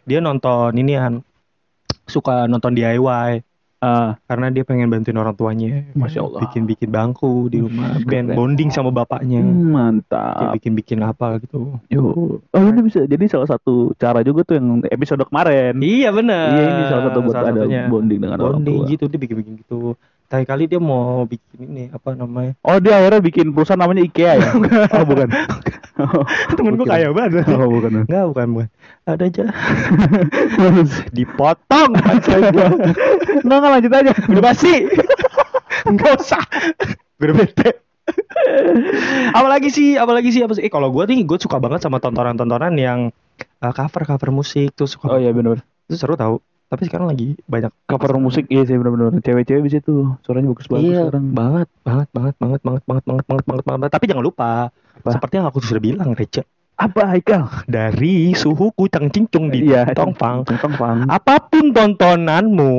Dia 0.08 0.20
nonton 0.20 0.72
inian, 0.76 1.24
suka 2.08 2.46
nonton 2.50 2.74
DIY 2.76 3.42
Ah, 3.80 4.20
karena 4.28 4.52
dia 4.52 4.60
pengen 4.60 4.92
bantuin 4.92 5.16
orang 5.16 5.32
tuanya. 5.32 5.88
Masya 5.96 6.20
Allah. 6.20 6.40
Bikin 6.44 6.68
bikin 6.68 6.92
bangku 6.92 7.48
di 7.48 7.64
rumah, 7.64 7.96
band 8.04 8.28
Keren. 8.28 8.36
bonding 8.36 8.68
sama 8.68 8.92
bapaknya. 8.92 9.40
hmm, 9.40 9.72
mantap 9.72 10.52
bikin 10.60 10.76
bikin 10.76 10.98
apa 11.00 11.40
gitu. 11.40 11.80
Yo. 11.88 12.12
oh 12.36 12.60
ini 12.60 12.80
bisa 12.84 13.08
jadi 13.08 13.24
salah 13.24 13.48
satu 13.48 13.96
cara 13.96 14.20
juga 14.20 14.44
tuh 14.44 14.60
yang 14.60 14.84
episode 14.84 15.24
kemarin 15.24 15.72
Iya 15.80 16.12
benar. 16.12 16.52
iya 16.52 16.64
ini 16.68 16.82
salah 16.92 17.02
satu 17.08 17.18
buat 17.24 17.36
ada 17.36 17.56
satunya. 17.56 17.88
bonding 17.88 18.20
dengan 18.20 18.36
orang 18.36 18.60
bonding 18.60 18.78
tua 18.84 18.90
gitu 18.92 19.04
dia 19.08 19.16
bikin 19.16 19.36
bikin 19.40 19.54
gitu. 19.64 19.96
Tadi 20.30 20.46
kali 20.46 20.70
dia 20.70 20.78
mau 20.78 21.26
bikin 21.26 21.58
ini 21.64 21.84
apa 21.90 22.14
namanya? 22.14 22.54
oh 22.62 22.78
dia 22.78 23.00
akhirnya 23.00 23.18
bikin 23.18 23.50
perusahaan 23.50 23.80
namanya 23.80 24.06
IKEA 24.06 24.32
ya 24.38 24.50
oh 24.94 25.02
bukan 25.02 25.26
oh, 26.00 26.24
Temen 26.56 26.74
gue 26.80 26.86
kaya 26.88 27.08
banget. 27.12 27.44
oh 27.52 27.68
bukan 27.68 28.04
Enggak, 28.04 28.24
bukan, 28.32 28.46
bukan. 28.56 28.68
Ada 29.04 29.24
aja. 29.28 29.44
Dipotong 31.12 31.90
nggak 33.44 33.56
nggak 33.60 33.72
lanjut 33.72 33.92
aja 33.92 34.12
Udah 34.28 34.42
basi. 34.42 34.88
Enggak 35.84 36.20
usah. 36.20 36.42
Gue 37.20 37.26
udah 37.30 37.36
bete. 37.36 37.70
apalagi 39.30 39.70
sih, 39.70 39.94
apalagi 39.94 40.34
sih 40.34 40.42
apa 40.42 40.58
sih? 40.58 40.66
Eh 40.66 40.72
kalau 40.72 40.90
gue 40.90 41.04
nih, 41.06 41.22
gue 41.22 41.38
suka 41.38 41.62
banget 41.62 41.84
sama 41.86 42.02
tontonan-tontonan 42.02 42.74
yang 42.74 43.14
uh, 43.62 43.72
cover 43.72 44.02
cover 44.02 44.30
musik 44.34 44.74
tuh 44.74 44.90
suka. 44.90 45.14
oh 45.14 45.20
iya 45.20 45.30
benar 45.30 45.62
Itu 45.86 45.94
seru 46.00 46.18
tau. 46.18 46.42
Tapi 46.70 46.86
sekarang 46.86 47.10
lagi 47.10 47.34
banyak 47.50 47.74
cover 47.90 48.14
musik 48.22 48.46
iya 48.46 48.62
sih 48.62 48.78
benar-benar 48.78 49.18
cewek-cewek 49.18 49.62
bisa 49.66 49.82
tuh 49.82 50.14
suaranya 50.22 50.54
bagus 50.54 50.70
banget 50.70 50.86
Iya, 50.86 51.00
sekarang. 51.10 51.24
Banget, 51.34 51.68
banget, 51.82 52.08
banget, 52.14 52.34
banget, 52.38 52.60
banget, 52.62 52.82
banget, 52.86 53.04
banget, 53.10 53.24
banget, 53.26 53.44
banget, 53.50 53.64
banget. 53.66 53.90
Tapi 53.90 54.04
jangan 54.06 54.24
lupa, 54.24 54.50
Apa? 54.70 55.10
seperti 55.10 55.34
yang 55.42 55.46
aku 55.50 55.58
sudah 55.58 55.82
bilang, 55.82 56.14
Reca, 56.14 56.46
apa 56.78 57.02
Haikal? 57.10 57.42
Dari 57.66 58.32
suhu 58.38 58.70
kucang 58.70 59.10
cincung 59.10 59.50
di 59.50 59.66
iya 59.66 59.84
tongpang 59.90 60.46
apa 61.10 61.34
pun 61.50 61.74
tontonanmu, 61.74 62.72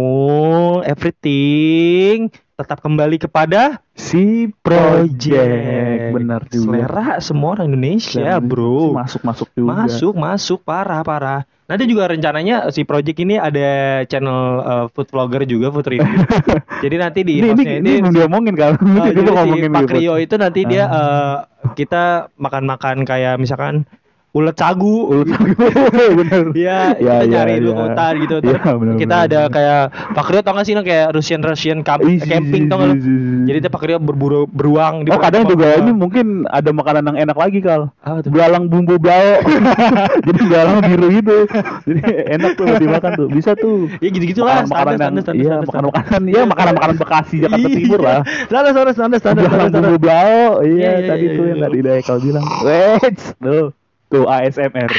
everything 0.88 2.32
tetap 2.62 2.78
kembali 2.80 3.18
kepada 3.18 3.82
si 3.98 4.54
project 4.62 6.14
benar 6.14 6.46
juga 6.48 6.78
Selera 6.78 7.08
semua 7.18 7.58
orang 7.58 7.74
Indonesia, 7.74 8.38
Dan 8.38 8.46
bro. 8.46 8.94
masuk 8.94 9.22
masuk 9.26 9.48
juga 9.58 9.68
Masuk, 9.86 10.14
masuk, 10.14 10.60
parah, 10.62 11.02
parah. 11.02 11.42
Nanti 11.66 11.88
juga 11.88 12.12
rencananya 12.12 12.68
si 12.68 12.84
project 12.84 13.16
ini 13.24 13.40
ada 13.40 14.04
channel 14.04 14.40
uh, 14.60 14.86
food 14.92 15.08
vlogger 15.08 15.48
juga, 15.48 15.72
food 15.72 15.88
review. 15.88 16.20
Jadi 16.84 16.96
nanti 17.00 17.20
di 17.24 17.40
ini 17.40 17.56
ini, 17.56 18.04
ini 18.04 18.12
diomongin 18.12 18.60
kan 18.60 18.76
Oh, 18.76 18.84
Ini 18.92 19.00
jadi 19.08 19.20
kita 19.24 19.32
si 19.32 19.38
ngomongin 19.40 19.72
Pak. 19.72 19.88
Rio 19.96 20.14
itu 20.20 20.36
nanti 20.36 20.62
dia 20.68 20.84
eh, 20.92 21.36
kita 21.80 22.28
makan-makan 22.36 23.08
kayak 23.08 23.40
misalkan 23.40 23.88
ulet 24.32 24.56
sagu. 24.56 24.96
Ulet 25.10 25.28
sagu, 25.28 25.52
bener. 26.20 26.44
Iya, 26.54 26.80
Ya, 26.98 27.16
kita 27.20 27.26
ya, 27.26 27.44
nyari 27.44 27.54
dulu 27.60 27.70
ya. 27.70 27.80
hutan 27.84 28.14
gitu. 28.18 28.36
Ya, 28.42 28.60
bener, 28.72 28.94
kita 28.96 29.16
bener, 29.18 29.28
ada 29.28 29.42
kayak 29.48 29.82
Pak 30.12 30.28
Rio 30.28 30.42
tau 30.42 30.54
gak 30.54 30.66
sih 30.66 30.74
kayak 30.74 31.08
Russian 31.12 31.42
Russian 31.42 31.78
camp- 31.82 32.04
Ih, 32.04 32.18
camping 32.18 32.66
tau 32.66 32.80
gak 32.80 32.88
lu? 32.90 32.96
Jadi 33.44 33.58
dia 33.60 33.70
Pak 33.70 33.84
Rio 33.84 33.98
berburu 33.98 34.42
beruang 34.46 35.04
di 35.04 35.10
Oh 35.10 35.20
kadang 35.20 35.44
juga 35.46 35.76
ini 35.76 35.92
mungkin 35.92 36.48
ada 36.48 36.72
makanan 36.72 37.04
yang 37.06 37.18
enak 37.22 37.38
lagi 37.38 37.60
kal. 37.60 37.92
Tuh? 38.02 38.30
Belalang 38.30 38.66
bumbu 38.66 38.96
belao 38.96 39.44
Jadi 40.28 40.40
belalang 40.42 40.80
biru 40.82 41.08
gitu 41.12 41.36
Jadi 41.84 42.02
enak 42.32 42.52
tuh 42.56 42.66
dimakan 42.78 43.12
tuh. 43.16 43.28
Bisa 43.28 43.52
tuh. 43.54 43.92
Ya 44.00 44.10
gitu-gitu 44.10 44.42
lah, 44.42 44.64
standar, 44.64 44.96
standar, 44.96 45.34
Iya 45.34 45.56
makanan-makanan. 45.62 46.22
Iya 46.26 46.42
makanan-makanan 46.46 46.96
Bekasi 46.98 47.36
Jakarta 47.42 47.60
Iya. 47.62 47.76
Timur 47.76 48.00
lah. 48.00 48.20
Standar, 48.48 48.72
standar, 48.72 48.94
standar, 48.94 49.20
standar, 49.20 49.44
Belalang 49.44 49.72
bumbu 49.72 49.96
belao 49.98 50.62
Iya, 50.62 50.90
Iya 50.94 51.08
tadi 51.10 51.26
tuh 51.34 51.44
yang 51.46 51.60
tadi 51.60 51.78
Daikal 51.82 52.18
bilang. 52.18 52.46
Wait 52.64 53.18
Tuh 53.38 53.68
Tuh 54.12 54.28
ASMR 54.28 54.92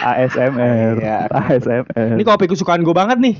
ASMR 0.00 0.94
Iya. 0.96 1.18
ASMR 1.28 2.16
Ini 2.16 2.24
kopi 2.24 2.48
kesukaan 2.48 2.80
gue 2.80 2.96
banget 2.96 3.20
nih. 3.20 3.36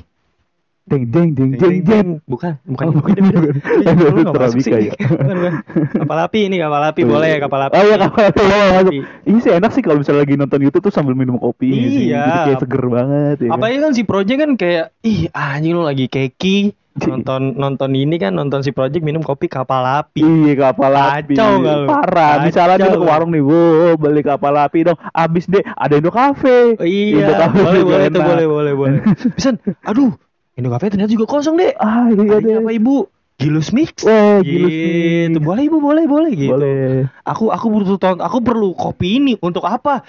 Deng 0.87 1.03
deng 1.11 1.35
deng 1.35 1.51
deng 1.59 1.77
deng 1.83 2.07
Bukan, 2.23 2.55
bukan. 2.63 2.85
Oh, 2.87 2.93
bukan. 2.95 3.11
bukan, 3.27 3.41
bukan. 3.43 3.55
Iya, 3.83 3.91
Aduh, 3.91 4.07
lu 4.07 4.19
nggak 4.23 4.35
masuk 4.39 4.59
sih. 4.63 4.71
Terabika 4.71 4.79
ya. 4.79 4.93
Bukan, 4.95 5.35
bukan. 5.35 5.53
Kapal 5.99 6.17
api 6.23 6.39
ini, 6.47 6.55
kapal 6.63 6.81
api 6.87 7.01
boleh 7.03 7.27
ya 7.27 7.37
kapal 7.43 7.59
api. 7.67 7.73
Oh 7.75 7.83
iya 7.83 7.95
kapal 7.99 8.23
api 8.31 8.39
boleh 8.39 8.67
masuk. 8.71 8.93
Ini 9.27 9.37
sih 9.43 9.51
enak 9.51 9.71
sih 9.75 9.81
kalau 9.83 9.97
misalnya 9.99 10.23
lagi 10.23 10.33
nonton 10.39 10.59
YouTube 10.63 10.83
tuh 10.87 10.93
sambil 10.95 11.11
minum 11.11 11.35
kopi. 11.35 11.75
Iya. 12.07 12.23
Jadi 12.23 12.39
kayak 12.47 12.61
seger 12.63 12.83
banget 12.87 13.37
ya. 13.43 13.49
Apalagi 13.51 13.77
kan 13.83 13.91
si 13.91 14.01
Project 14.07 14.39
kan 14.39 14.51
kayak 14.55 14.85
ih 15.03 15.27
anjing 15.35 15.75
lu 15.75 15.83
lagi 15.83 16.07
keki 16.07 16.71
nonton 17.05 17.53
nonton 17.53 17.91
ini 17.93 18.17
kan 18.17 18.33
nonton 18.33 18.65
si 18.65 18.73
Project 18.73 19.05
minum 19.05 19.21
kopi 19.21 19.45
kapal 19.45 19.85
api. 19.85 20.25
Iya 20.25 20.53
kapal 20.57 20.93
api. 20.97 21.37
Kacau? 21.37 21.85
Parah. 21.85 22.41
Misalnya 22.41 22.81
Kacau 22.81 22.87
kita 22.89 22.97
ke 22.97 23.01
nggak? 23.03 23.11
warung 23.13 23.31
nih, 23.35 23.43
wow 23.45 23.93
beli 23.99 24.21
kapal 24.25 24.53
api 24.57 24.79
dong. 24.89 24.97
Abis 25.13 25.45
deh 25.45 25.61
ada 25.61 25.93
Indo 25.93 26.09
Cafe. 26.09 26.79
Oh, 26.79 26.85
Indo 26.87 27.21
iya, 27.21 27.37
Cafe 27.37 27.59
boleh 27.61 27.83
boleh 27.85 28.07
tuh 28.09 28.21
boleh 28.25 28.45
boleh 28.49 28.73
boleh. 28.73 28.99
Pisan, 29.37 29.61
aduh, 29.85 30.15
Indo 30.57 30.69
Cafe 30.73 30.89
ternyata 30.89 31.13
juga 31.13 31.29
kosong 31.29 31.59
deh. 31.61 31.77
Ah 31.77 32.09
iya 32.09 32.41
Adanya 32.41 32.57
deh. 32.57 32.63
apa 32.65 32.71
ibu? 32.73 32.97
Gilus 33.37 33.69
Mix. 33.69 34.01
Wah, 34.01 34.41
gilus 34.41 34.73
gitu. 34.73 35.37
nih. 35.37 35.45
Boleh 35.45 35.63
ibu, 35.69 35.77
boleh 35.77 36.03
boleh 36.09 36.31
gitu. 36.33 36.57
Boleh. 36.57 37.05
Aku 37.21 37.53
aku 37.53 37.69
butuh 37.69 38.17
aku 38.17 38.41
perlu 38.41 38.73
kopi 38.73 39.21
ini 39.21 39.37
untuk 39.45 39.61
apa? 39.69 40.01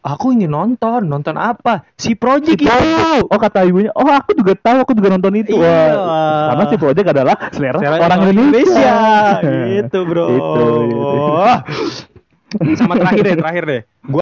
Aku 0.00 0.32
ingin 0.32 0.48
nonton, 0.48 1.04
nonton 1.04 1.36
apa? 1.36 1.84
Si 2.00 2.16
Project 2.16 2.56
itu. 2.56 2.72
Oh 3.28 3.36
kata 3.36 3.68
ibunya, 3.68 3.92
oh 3.92 4.08
aku 4.08 4.32
juga 4.32 4.56
tahu, 4.56 4.80
aku 4.80 4.92
juga 4.96 5.12
nonton 5.12 5.36
itu. 5.36 5.60
Iya. 5.60 5.92
Wah, 5.92 6.44
karena 6.52 6.64
si 6.72 6.76
Project 6.80 7.08
adalah 7.12 7.36
selera, 7.52 7.78
Selera 7.84 7.96
orang 8.08 8.20
Indonesia. 8.32 8.96
gitu 9.76 9.98
bro 10.08 10.26
Itu, 10.32 10.64
itu. 10.88 12.74
sama 12.80 12.98
terakhir 12.98 13.22
deh 13.22 13.36
terakhir 13.38 13.64
deh 13.68 13.80
gua 14.10 14.19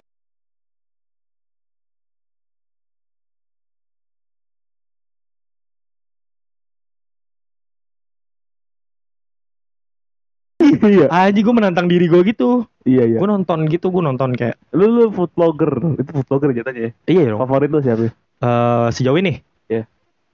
Iya, 10.81 11.07
anjing 11.11 11.45
gue 11.45 11.55
menantang 11.55 11.87
diri 11.91 12.07
gue 12.07 12.21
gitu 12.23 12.65
iya, 12.87 13.05
iya. 13.05 13.19
gue 13.19 13.29
nonton 13.29 13.67
gitu 13.67 13.91
gue 13.91 14.03
nonton 14.03 14.33
kayak 14.35 14.57
Lu 14.71 14.87
lu 14.87 15.05
food 15.11 15.33
vlogger, 15.35 15.73
itu 15.99 16.11
food 16.15 16.27
vlogger 16.29 16.51
jatuhnya 16.55 16.83
ya. 16.83 16.93
iya 17.11 17.23
dong 17.33 17.41
Favorit 17.43 17.71
lu 17.71 17.81
siapa? 17.83 18.11
Eh, 18.39 18.87
sejauh 18.95 19.19
ini 19.19 19.43
Iya. 19.67 19.85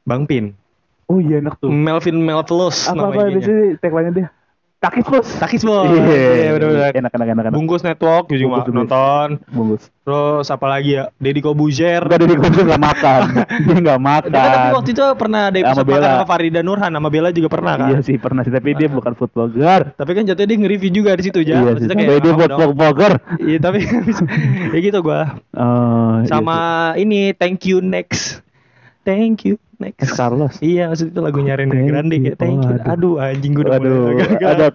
Bang 0.04 0.28
Pin 0.28 0.52
Oh 1.04 1.20
iya 1.20 1.36
enak 1.40 1.60
tuh. 1.60 1.68
Melvin 1.68 2.16
Melvelos 2.16 2.88
apa 2.88 2.96
apa 2.96 3.12
namanya 3.12 3.36
biasanya 3.36 3.64
tagline 3.76 4.12
dia? 4.16 4.26
Takis 4.84 5.02
bos. 5.02 5.28
Takis 5.34 5.62
bos 5.62 5.88
Iya, 5.88 6.52
bener-bener 6.52 6.92
Enak 6.92 7.10
enak 7.10 7.26
enak 7.26 7.42
enak. 7.42 7.52
Bungkus 7.52 7.80
Network 7.80 8.28
juga 8.28 8.42
Bungkus 8.44 8.60
the 8.60 8.68
best. 8.68 8.76
nonton 8.76 9.28
Bungkus. 9.48 9.84
terus 10.04 10.46
apa 10.46 10.66
lagi 10.68 10.90
ya 10.94 11.08
Deddy 11.16 11.40
Kobuzer 11.40 12.04
Enggak 12.04 12.18
dari 12.20 12.36
gue 12.36 12.64
nggak 12.66 12.82
makan. 12.82 13.20
Dia 13.66 13.76
nggak 13.80 14.00
makan. 14.02 14.28
Dia 14.28 14.36
kan 14.38 14.52
tapi 14.54 14.68
waktu 14.74 14.90
itu 14.92 15.04
pernah 15.14 15.40
ada 15.44 15.56
Sama 15.56 15.64
episode 15.66 15.86
Bella. 15.86 15.96
makan 15.96 16.12
sama 16.14 16.26
Farida 16.26 16.60
Nurhan 16.60 16.90
sama 16.92 17.08
Bella 17.08 17.28
juga 17.30 17.48
pernah 17.48 17.72
kan 17.74 17.88
Iya 17.88 17.98
sih 18.02 18.16
pernah 18.16 18.42
sih 18.44 18.52
tapi 18.52 18.68
dia 18.74 18.88
bukan 18.88 19.12
food 19.14 19.32
vlogger. 19.32 19.80
Tapi 19.94 20.10
kan 20.12 20.22
jatuhnya 20.22 20.44
dia 20.46 20.58
nge-review 20.60 20.90
juga 20.92 21.10
di 21.14 21.24
situ 21.24 21.40
Iya 21.40 21.48
ya. 21.48 21.56
sih. 21.56 21.88
Maksudnya 21.88 21.96
Tapi 21.96 22.20
dia 22.20 22.28
oh, 22.28 22.36
food 22.36 22.50
dong. 22.52 22.72
vlogger. 22.76 23.12
Iya 23.40 23.58
tapi 23.58 23.78
ya 24.74 24.78
gitu 24.78 24.98
gua. 25.00 25.40
Iya 25.48 26.28
Sama 26.28 26.58
ini 26.94 27.32
thank 27.32 27.64
you 27.64 27.80
next. 27.80 28.43
Thank 29.04 29.44
you 29.44 29.60
next. 29.76 30.16
Carlos. 30.16 30.56
Iya 30.64 30.88
maksud 30.88 31.12
itu 31.12 31.20
lagunya 31.20 31.60
Thank 31.60 31.76
Grande 31.88 32.16
kayak 32.24 32.38
thank 32.40 32.64
you. 32.64 32.74
Oh, 32.80 32.92
Aduh 32.92 33.14
anjing 33.20 33.52
gue 33.52 33.64
udah 33.68 33.76
Aduh, 33.76 34.16
ada. 34.40 34.68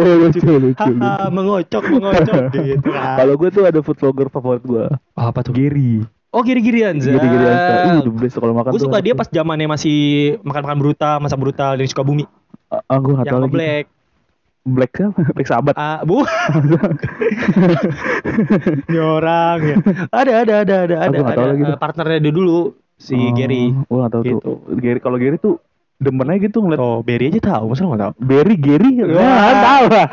Lucu, 0.00 0.40
lucu, 0.46 0.92
mengocok 1.34 1.84
mengocok 1.90 2.42
gitu. 2.54 2.88
Kalau 3.18 3.34
gue 3.36 3.48
tuh 3.50 3.62
ada 3.66 3.80
food 3.82 3.98
vlogger 3.98 4.28
favorit 4.30 4.62
gue. 4.64 4.86
Oh, 5.18 5.24
apa 5.26 5.42
tuh? 5.42 5.52
Gary. 5.52 6.06
Oh 6.30 6.46
giri-giri 6.46 6.86
Anza. 6.86 7.10
Gary 7.10 7.26
Gary 7.26 7.46
Ansa. 7.50 7.74
Ih, 7.98 8.06
the 8.06 8.12
best 8.14 8.38
kalau 8.38 8.54
makan 8.54 8.70
Gue 8.70 8.82
suka 8.86 9.02
dia 9.02 9.18
pas 9.18 9.26
zamannya 9.26 9.66
masih 9.66 9.98
makan-makan 10.46 10.78
brutal, 10.78 11.18
masa 11.18 11.34
brutal 11.34 11.74
dari 11.74 11.90
Sukabumi. 11.90 12.22
Ah, 12.70 12.86
ah, 12.86 12.98
gue 13.02 13.12
nggak 13.18 13.26
Yang 13.26 13.34
tahu 13.34 13.42
lagi. 13.42 13.54
Black. 13.58 13.84
Black 14.62 14.92
siapa? 14.92 15.20
Black 15.34 15.48
sahabat. 15.48 15.74
Ah, 15.74 16.00
bu. 16.02 16.20
Ini 18.88 18.98
orang 18.98 19.58
ya. 19.62 19.76
Ada 20.10 20.32
ada 20.44 20.54
ada 20.60 20.74
ada 20.84 20.96
ada 21.00 21.16
Aku 21.16 21.24
ada 21.24 21.44
lagi 21.48 21.62
eh, 21.64 21.78
partnernya 21.78 22.18
dia 22.20 22.32
dulu 22.32 22.58
si 22.94 23.16
Oh, 23.16 23.32
Gary. 23.32 23.72
Gue 23.72 23.96
nggak 23.96 24.12
tahu 24.12 24.22
Gitu. 24.22 24.38
tuh. 24.40 24.56
Gary 24.76 24.98
kalau 24.98 25.16
Gary 25.16 25.36
tuh 25.36 25.56
demen 25.96 26.24
aja 26.26 26.40
gitu 26.40 26.58
ngeliat 26.60 26.80
Oh, 26.80 27.00
Berry 27.00 27.28
aja 27.28 27.40
tahu, 27.42 27.64
masa 27.68 27.84
nggak 27.84 28.00
tahu? 28.00 28.12
Berry 28.18 28.56
Gary. 28.56 28.90
Wah, 29.06 29.52
tahu 29.54 29.84
lah 29.86 30.06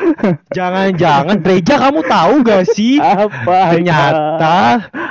Jangan-jangan 0.49 1.37
Reja 1.39 1.75
kamu 1.79 1.99
tahu 2.03 2.33
gak 2.43 2.63
sih? 2.67 2.99
apa 2.99 3.71
Ternyata 3.71 4.55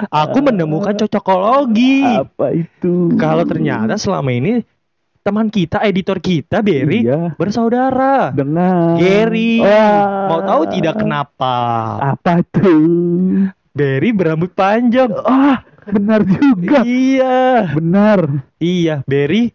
aku 0.08 0.38
menemukan 0.42 0.92
cocokologi. 0.94 2.04
apa 2.04 2.52
itu 2.52 3.08
Kalau 3.16 3.44
ternyata 3.44 3.96
selama 3.96 4.28
ini 4.30 4.60
teman 5.26 5.50
kita, 5.50 5.82
editor 5.82 6.22
kita 6.22 6.62
Berry 6.62 7.02
Iya. 7.02 7.34
bersaudara. 7.34 8.30
dengan 8.30 8.94
Gary. 8.94 9.58
Wah. 9.58 10.30
Mau 10.30 10.40
tahu 10.40 10.62
tidak 10.70 11.02
kenapa? 11.02 11.54
apa 12.14 12.46
tuh 12.46 13.50
Berry 13.74 14.14
berambut 14.14 14.54
panjang. 14.54 15.10
ah 15.18 15.66
benar 15.84 16.22
juga 16.22 16.86
Iya. 16.86 17.74
benar 17.74 18.18
Iya, 18.56 19.02
Berry. 19.02 19.50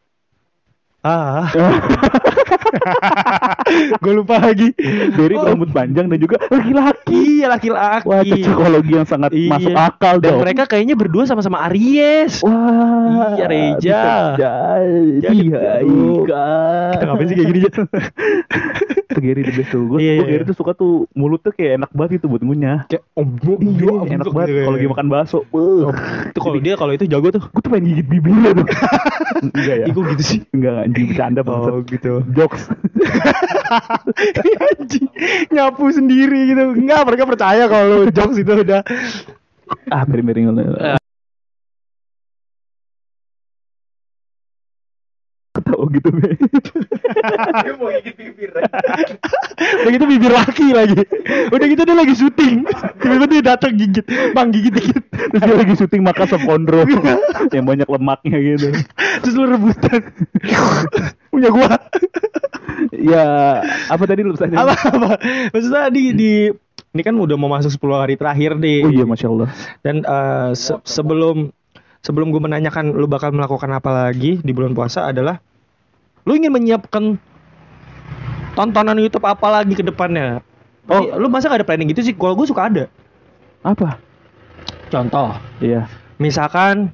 Ah, 0.99 1.47
gue 4.01 4.13
lupa 4.13 4.35
lagi. 4.41 4.71
Berry 5.11 5.33
Oh. 5.33 5.47
rambut 5.47 5.69
panjang 5.69 6.05
dan 6.05 6.17
juga 6.17 6.37
laki-laki 6.45 7.41
Iya, 7.41 7.47
laki-laki. 7.49 8.05
wah 8.05 8.21
cocokologi 8.21 8.91
yang 8.93 9.07
sangat 9.07 9.31
Iya. 9.31 9.49
masuk 9.49 9.73
akal 9.73 10.15
Dan 10.17 10.25
dong 10.27 10.39
mereka 10.41 10.63
kayaknya 10.65 10.93
berdua 10.93 11.23
sama-sama 11.23 11.65
Aries. 11.65 12.41
Wah, 12.41 13.33
Iya, 13.33 13.45
Reja. 13.47 14.01
jadi. 14.35 15.33
Iya, 15.33 15.59
iya. 15.81 16.47
Kita 16.91 17.03
ngapain 17.03 17.25
sih 17.25 17.35
kayak 17.35 17.47
gini? 17.49 17.59
Itu 17.63 17.81
Gary 19.21 19.41
the 19.41 19.53
best 19.53 19.69
tuh. 19.69 19.83
Gue 19.87 19.97
Iya, 19.99 20.11
iya, 20.13 20.23
Gary 20.23 20.35
iya. 20.37 20.47
tuh 20.47 20.55
suka 20.55 20.71
tuh 20.71 21.05
mulutnya 21.11 21.51
kayak 21.51 21.71
enak 21.77 21.91
banget 21.91 22.11
itu 22.17 22.27
buat 22.27 22.41
ngunyah. 22.41 22.85
Kayak 22.87 23.03
ombok, 23.13 23.59
Iya, 23.59 23.93
enak 24.13 24.27
banget 24.27 24.47
kalau 24.61 24.73
lagi 24.73 24.87
makan 24.87 25.07
bakso. 25.07 25.39
Itu 26.27 26.39
kalau 26.39 26.59
dia 26.59 26.73
kalau 26.75 26.91
itu 26.91 27.05
jago 27.05 27.27
tuh. 27.29 27.43
Gue 27.43 27.61
tuh 27.61 27.69
pengen 27.69 27.85
gigit 27.89 28.07
bibirnya 28.07 28.51
tuh. 28.53 28.65
Enggak 29.51 29.75
ya? 29.79 29.85
Kok 29.89 30.03
gitu 30.13 30.23
sih? 30.23 30.39
Enggak, 30.51 30.85
anjing 30.85 31.05
bercanda 31.09 31.41
banget. 31.41 31.71
Oh, 31.71 31.81
gitu. 31.83 32.13
Jokes. 32.31 32.60
Anjing, 34.67 35.07
nyapu 35.51 35.91
sendiri 35.91 36.53
gitu. 36.53 36.63
Enggak, 36.77 37.05
mereka 37.07 37.23
percaya 37.27 37.67
kalau 37.67 38.07
jokes 38.09 38.37
itu 38.39 38.53
udah. 38.61 38.81
ah, 39.91 40.03
miring-miring. 40.05 40.47
Ketawa 45.51 45.85
gitu, 45.91 46.09
Be. 46.15 46.29
Udah 49.81 49.91
gitu 49.91 50.05
bibir 50.07 50.31
laki 50.31 50.67
lagi. 50.71 51.01
Udah 51.51 51.65
gitu 51.67 51.81
dia 51.83 51.95
lagi 51.95 52.13
syuting. 52.15 52.55
Tiba-tiba 52.97 53.25
dia 53.27 53.41
datang 53.43 53.73
gigit. 53.75 54.05
Bang 54.31 54.49
gigit 54.49 54.71
dikit. 54.71 55.03
Terus 55.11 55.41
dia 55.41 55.55
lagi 55.55 55.73
syuting 55.75 56.01
makan 56.01 56.25
sop 56.25 56.41
kondro 56.43 56.87
yang 57.51 57.65
banyak 57.65 57.87
lemaknya 57.87 58.37
gitu. 58.39 58.67
Terus 59.21 59.33
lu 59.35 59.45
rebutan. 59.47 60.01
Punya 61.29 61.49
gua. 61.51 61.69
Ya, 62.91 63.25
apa 63.87 64.03
tadi 64.07 64.21
lu 64.23 64.33
tanya? 64.35 64.63
Apa 64.63 64.73
apa? 64.73 65.09
Maksudnya 65.51 65.91
di 65.91 66.03
di 66.13 66.31
ini 66.91 67.01
kan 67.01 67.15
udah 67.15 67.35
mau 67.35 67.47
masuk 67.47 67.71
10 67.71 68.03
hari 68.03 68.15
terakhir 68.15 68.57
deh. 68.57 68.83
Oh 68.83 68.91
iya, 68.91 69.05
masya 69.05 69.27
Allah. 69.29 69.49
Dan 69.79 70.03
eh, 70.03 70.51
se- 70.53 70.83
sebelum 70.83 71.51
sebelum 72.01 72.33
gue 72.33 72.41
menanyakan 72.41 72.93
lu 72.93 73.05
bakal 73.05 73.33
melakukan 73.33 73.69
apa 73.71 73.89
lagi 73.89 74.41
di 74.41 74.51
bulan 74.51 74.73
puasa 74.73 75.09
adalah 75.09 75.37
lu 76.25 76.37
ingin 76.37 76.53
menyiapkan 76.53 77.17
tontonan 78.53 78.97
YouTube 78.99 79.25
apa 79.25 79.47
lagi 79.47 79.73
ke 79.73 79.83
depannya? 79.85 80.41
Oh. 80.89 80.97
Oh, 81.01 81.17
lu 81.17 81.29
masa 81.29 81.47
gak 81.47 81.61
ada 81.61 81.67
planning 81.67 81.93
gitu 81.93 82.01
sih? 82.03 82.13
Kalau 82.17 82.35
gue 82.35 82.45
suka 82.45 82.67
ada. 82.67 82.83
Apa? 83.61 84.01
Contoh, 84.91 85.37
Iya. 85.63 85.87
misalkan 86.19 86.91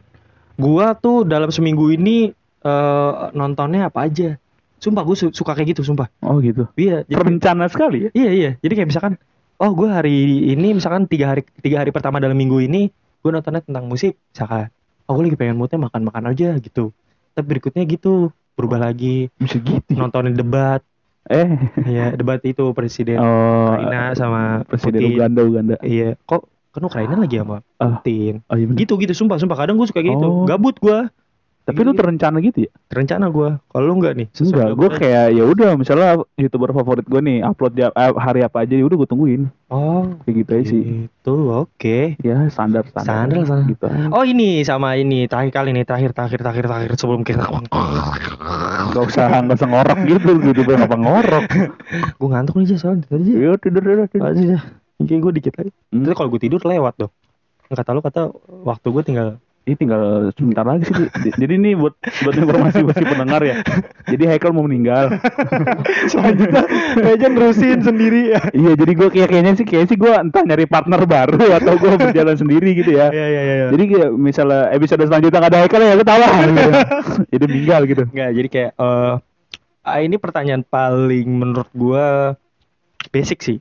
gua 0.53 0.93
tuh 0.93 1.25
dalam 1.25 1.49
seminggu 1.49 1.89
ini 1.89 2.29
eh, 2.61 3.11
nontonnya 3.33 3.89
apa 3.89 4.05
aja. 4.05 4.37
Sumpah 4.77 5.01
gue 5.01 5.33
suka 5.33 5.57
kayak 5.57 5.73
gitu, 5.73 5.81
sumpah. 5.81 6.05
Oh 6.21 6.37
gitu. 6.37 6.69
Iya, 6.77 7.01
jadi, 7.09 7.17
Terencana 7.17 7.65
sekali 7.65 7.97
ya. 8.05 8.09
iya 8.13 8.29
iya. 8.29 8.51
Jadi 8.61 8.73
kayak 8.77 8.89
misalkan, 8.93 9.13
oh 9.57 9.71
gue 9.73 9.89
hari 9.89 10.53
ini 10.53 10.77
misalkan 10.77 11.09
tiga 11.09 11.33
hari 11.33 11.41
tiga 11.65 11.81
hari 11.81 11.89
pertama 11.89 12.21
dalam 12.21 12.37
minggu 12.37 12.61
ini 12.61 12.93
gue 12.93 13.31
nontonnya 13.33 13.65
tentang 13.65 13.89
musik, 13.89 14.21
misalkan. 14.29 14.69
Oh 15.07 15.15
gue 15.15 15.23
lagi 15.25 15.37
pengen 15.37 15.55
moodnya 15.55 15.79
makan-makan 15.81 16.23
aja 16.27 16.55
gitu. 16.57 16.91
Tapi 17.31 17.45
berikutnya 17.47 17.83
gitu 17.83 18.29
berubah 18.53 18.81
lagi 18.81 19.31
Bisa 19.35 19.57
gitu. 19.57 19.85
ya? 19.87 19.97
nontonin 19.97 20.33
debat, 20.33 20.81
Eh. 21.25 21.47
ya 21.85 22.11
debat 22.11 22.41
itu 22.41 22.71
presiden 22.71 23.15
Oh. 23.17 23.71
Ukraina 23.71 24.11
sama 24.13 24.41
Presiden 24.63 24.99
Putin. 24.99 25.13
Uganda 25.13 25.41
Uganda. 25.41 25.75
Iya, 25.79 26.17
kok 26.21 26.43
kan 26.71 26.83
Ukraina 26.83 27.15
lagi 27.15 27.37
sama 27.37 27.61
Ah. 27.77 27.97
Putin. 27.97 28.41
Oh 28.45 28.55
iya 28.55 28.65
bener. 28.65 28.77
Gitu 28.77 28.93
gitu, 28.97 29.13
sumpah 29.13 29.37
sumpah 29.37 29.57
kadang 29.57 29.75
gue 29.75 29.85
suka 29.85 30.01
gitu. 30.01 30.17
Oh. 30.19 30.43
Gabut 30.43 30.75
gue. 30.75 30.99
Tapi 31.67 31.83
lu 31.83 31.91
terencana 31.91 32.39
gitu 32.39 32.63
ya? 32.63 32.71
rencana 32.87 33.27
gue. 33.27 33.49
Kalau 33.59 33.83
lu 33.83 33.93
enggak 33.99 34.15
nih? 34.15 34.27
Enggak, 34.39 34.69
gue 34.79 34.89
kayak 35.03 35.25
ya 35.35 35.43
udah 35.43 35.75
misalnya 35.75 36.23
youtuber 36.39 36.71
favorit 36.71 37.03
gue 37.03 37.19
nih 37.19 37.43
upload 37.43 37.75
dia 37.75 37.91
eh, 37.91 38.13
hari 38.15 38.39
apa 38.47 38.63
aja 38.63 38.71
ya 38.71 38.87
udah 38.87 38.97
gue 39.03 39.09
tungguin 39.11 39.51
Oh, 39.67 40.15
kayak 40.23 40.35
gitu 40.47 40.51
aja 40.55 40.65
sih. 40.71 40.83
Itu 41.11 41.35
oke. 41.51 42.15
Ya 42.23 42.47
standar 42.47 42.87
standar. 42.87 43.27
Standar, 43.27 43.43
standar. 43.43 43.67
Gitu. 43.67 43.85
Oh 44.15 44.23
ini 44.23 44.63
sama 44.63 44.95
ini 44.95 45.27
terakhir 45.27 45.51
kali 45.51 45.75
nih 45.75 45.83
terakhir 45.83 46.15
terakhir 46.15 46.39
terakhir 46.39 46.65
terakhir 46.71 46.91
sebelum 46.95 47.27
kita 47.27 47.43
Gak 48.95 49.03
usah 49.03 49.43
gak 49.43 49.59
usah 49.59 49.67
ngorok 49.67 49.99
gitu 50.07 50.39
gitu 50.39 50.63
gue 50.63 50.75
ngapa 50.79 50.95
ngorok. 50.95 51.45
gue 52.23 52.29
ngantuk 52.31 52.55
nih 52.63 52.71
Jas, 52.71 52.79
soalnya 52.79 53.03
tadi 53.11 53.27
aja. 53.27 53.43
Ya 53.43 53.51
tidur 53.59 53.83
tidur 53.83 54.07
tidur. 54.07 54.23
Aja. 54.31 54.57
Kayak 55.03 55.19
gue 55.19 55.31
dikit 55.35 55.53
lagi. 55.59 55.71
Hmm. 55.91 56.03
Terus 56.07 56.15
kalau 56.15 56.29
gue 56.31 56.41
tidur 56.41 56.61
lewat 56.63 56.93
tuh. 56.95 57.11
Kata 57.67 57.91
lu 57.91 57.99
kata 57.99 58.31
waktu 58.63 58.87
gue 58.87 59.03
tinggal 59.03 59.27
Ini 59.67 59.75
tinggal 59.75 60.31
sebentar 60.31 60.63
lagi 60.63 60.87
sih. 60.87 60.95
Di. 60.95 61.29
Jadi 61.35 61.53
ini 61.59 61.75
buat 61.75 61.99
buat 61.99 62.35
informasi 62.39 62.87
buat 62.87 62.95
si 62.95 63.03
pendengar 63.03 63.43
ya. 63.43 63.59
Jadi 64.07 64.23
Haikal 64.23 64.55
mau 64.55 64.63
meninggal. 64.63 65.11
selanjutnya 66.11 66.63
aja 67.03 67.27
nerusin 67.27 67.83
sendiri 67.83 68.31
ya. 68.31 68.47
iya, 68.55 68.79
jadi 68.79 68.91
gue 68.95 69.07
kayak 69.11 69.27
kayaknya 69.27 69.53
sih 69.59 69.67
kayak 69.67 69.91
sih 69.91 69.99
gue 69.99 70.07
entah 70.07 70.39
nyari 70.47 70.71
partner 70.71 71.03
baru 71.03 71.59
atau 71.59 71.75
gue 71.75 71.99
berjalan 71.99 72.39
sendiri 72.39 72.79
gitu 72.79 72.95
ya. 72.95 73.11
Iya 73.11 73.27
iya 73.27 73.41
iya. 73.43 73.67
Jadi 73.75 73.83
kayak 73.91 74.09
misalnya 74.15 74.71
episode 74.71 75.03
selanjutnya 75.03 75.35
gak 75.43 75.51
ada 75.51 75.59
Haikal 75.59 75.81
ya 75.83 75.95
ketawa 75.99 76.27
gitu. 76.47 76.71
Jadi 77.27 77.43
meninggal 77.51 77.81
gitu. 77.91 78.03
Enggak, 78.07 78.29
jadi 78.39 78.47
kayak 78.47 78.71
eh 78.79 79.13
ah, 79.83 79.99
ini 79.99 80.15
pertanyaan 80.15 80.63
paling 80.63 81.27
menurut 81.27 81.67
gua 81.75 82.39
basic 83.11 83.43
sih. 83.43 83.59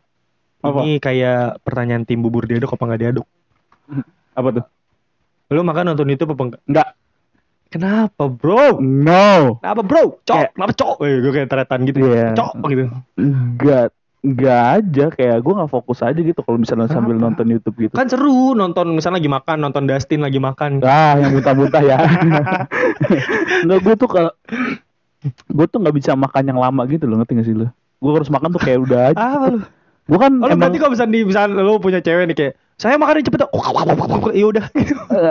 Apa? 0.63 0.87
Ini 0.87 1.03
kayak 1.03 1.67
pertanyaan 1.67 2.07
tim 2.07 2.23
bubur 2.23 2.47
diaduk 2.47 2.79
apa 2.79 2.95
nggak 2.95 3.03
diaduk? 3.03 3.27
Apa 4.39 4.49
tuh? 4.55 4.65
Lu 5.47 5.63
makan 5.63 5.95
nonton 5.95 6.09
itu 6.09 6.23
apa 6.23 6.43
enggak? 6.43 6.63
Enggak. 6.67 6.89
Kenapa, 7.67 8.25
Bro? 8.27 8.79
No. 8.79 9.59
Kenapa, 9.59 9.83
Bro? 9.83 10.23
Cok, 10.23 10.37
Kayak- 10.39 10.53
kenapa 10.55 10.73
cok? 10.73 10.97
Eh, 11.03 11.17
gue 11.19 11.33
kayak 11.33 11.49
teretan 11.51 11.81
gitu. 11.85 11.99
Iya. 12.01 12.27
Cok 12.33 12.55
gitu. 12.67 12.85
Enggak. 13.17 13.87
Enggak 14.27 14.63
aja 14.83 15.05
kayak 15.09 15.39
gue 15.39 15.53
nggak 15.55 15.71
fokus 15.71 16.03
aja 16.03 16.19
gitu 16.19 16.41
kalau 16.43 16.59
misalnya 16.59 16.91
sambil 16.91 17.15
Kenapa? 17.15 17.31
nonton 17.31 17.47
YouTube 17.47 17.77
gitu. 17.79 17.95
Kan 17.95 18.11
seru 18.11 18.55
nonton 18.55 18.91
misalnya 18.91 19.23
lagi 19.23 19.31
makan, 19.31 19.57
nonton 19.63 19.87
Dustin 19.87 20.19
lagi 20.19 20.43
makan. 20.43 20.83
Ah, 20.83 21.15
yang 21.15 21.31
muntah-muntah 21.31 21.79
ya. 21.79 21.99
Enggak 23.63 23.79
gue 23.83 23.95
tuh 23.97 24.09
kalau 24.11 24.33
gue 25.47 25.67
tuh 25.67 25.79
nggak 25.79 25.95
bisa 25.95 26.13
makan 26.15 26.43
yang 26.45 26.59
lama 26.59 26.83
gitu 26.87 27.07
loh, 27.07 27.19
ngerti 27.19 27.33
gak 27.35 27.47
sih 27.47 27.55
lo? 27.55 27.71
Gue 27.99 28.11
harus 28.15 28.31
makan 28.31 28.51
tuh 28.51 28.63
kayak 28.63 28.79
udah 28.83 29.01
aja. 29.11 29.23
Lu? 29.47 29.59
Gue 30.07 30.19
kan 30.19 30.33
Oh, 30.39 30.47
emang 30.47 30.59
berarti 30.61 30.79
kalau 30.79 30.93
misalnya 30.95 31.13
di 31.13 31.21
misalnya 31.23 31.63
lu 31.63 31.79
punya 31.79 31.99
cewek 31.99 32.25
nih 32.27 32.37
kayak 32.37 32.55
saya 32.77 33.01
makan 33.01 33.25
cepet 33.25 33.41
dong. 33.41 33.53
Ya 34.37 34.47
udah. 34.53 34.65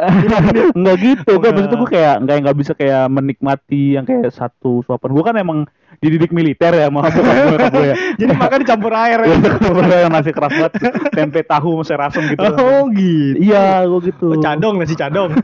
nggak 0.81 0.95
gitu. 0.97 1.31
Gue 1.37 1.53
Enggak. 1.53 1.53
maksudnya 1.53 1.77
gue 1.77 1.89
kayak 1.93 2.15
nggak 2.25 2.37
nggak 2.41 2.57
bisa 2.57 2.71
kayak 2.73 3.05
menikmati 3.13 3.83
yang 4.01 4.05
kayak 4.09 4.33
satu 4.33 4.81
suapan. 4.81 5.09
Gue 5.13 5.23
kan 5.23 5.35
emang 5.37 5.59
dididik 6.01 6.33
militer 6.33 6.73
ya, 6.73 6.89
maaf 6.89 7.13
bukan 7.13 7.35
gue 7.53 7.57
gue 7.69 7.85
ya. 7.85 7.95
Jadi 8.17 8.31
makan 8.33 8.57
dicampur 8.65 8.91
air. 8.97 9.19
Iya, 9.29 9.37
bener, 9.61 9.97
yang 10.09 10.11
nasi 10.11 10.31
keras 10.33 10.51
banget, 10.51 10.73
tempe 11.13 11.39
tahu 11.45 11.79
sama 11.79 11.83
serasem 11.85 12.23
gitu. 12.33 12.41
Oh, 12.41 12.89
gitu. 12.91 13.39
Iya, 13.39 13.85
gue 13.87 13.99
gitu. 14.11 14.27
Oh, 14.35 14.41
cadong 14.41 14.75
nasi 14.81 14.97
cadong. 14.97 15.31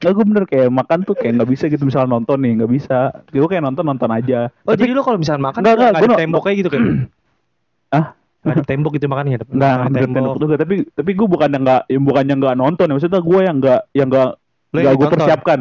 Nggak, 0.00 0.12
gue 0.16 0.24
bener 0.32 0.44
kayak 0.48 0.72
makan 0.72 1.04
tuh 1.04 1.12
kayak 1.12 1.36
nggak 1.36 1.50
bisa 1.52 1.68
gitu 1.68 1.84
misalnya 1.84 2.16
nonton 2.16 2.40
nih, 2.40 2.56
nggak 2.56 2.72
bisa. 2.72 3.20
Gue 3.28 3.44
kayak 3.52 3.68
nonton 3.68 3.84
nonton 3.84 4.08
aja. 4.08 4.48
Oh, 4.64 4.72
jadi 4.72 4.96
lu 4.96 5.04
kalau 5.04 5.20
misalnya 5.20 5.52
makan 5.52 5.60
nggak 5.60 5.76
ada 5.76 6.08
no- 6.08 6.16
temboknya 6.16 6.54
gitu 6.56 6.70
kan? 6.72 6.82
Ah? 7.90 8.14
Nggak 8.40 8.56
ada 8.56 8.64
tembok 8.64 8.92
gitu 8.96 9.06
makannya 9.06 9.36
ada. 9.36 9.44
Nggak, 9.44 9.72
ada 9.76 9.88
nggak 9.92 10.10
tembok 10.16 10.36
juga. 10.40 10.54
Tapi 10.56 10.74
tapi 10.96 11.10
gue 11.12 11.26
bukan 11.28 11.48
yang 11.52 11.62
nggak, 11.62 11.82
yang 11.92 12.02
bukan 12.08 12.24
yang 12.24 12.38
nggak 12.40 12.56
nonton. 12.56 12.86
ya. 12.88 12.92
Maksudnya 12.96 13.20
gue 13.20 13.40
yang 13.44 13.56
nggak, 13.60 13.80
yang 13.92 14.08
nggak, 14.08 14.28
nggak 14.72 14.82
yang 14.82 14.96
gue 14.96 15.08
persiapkan. 15.12 15.60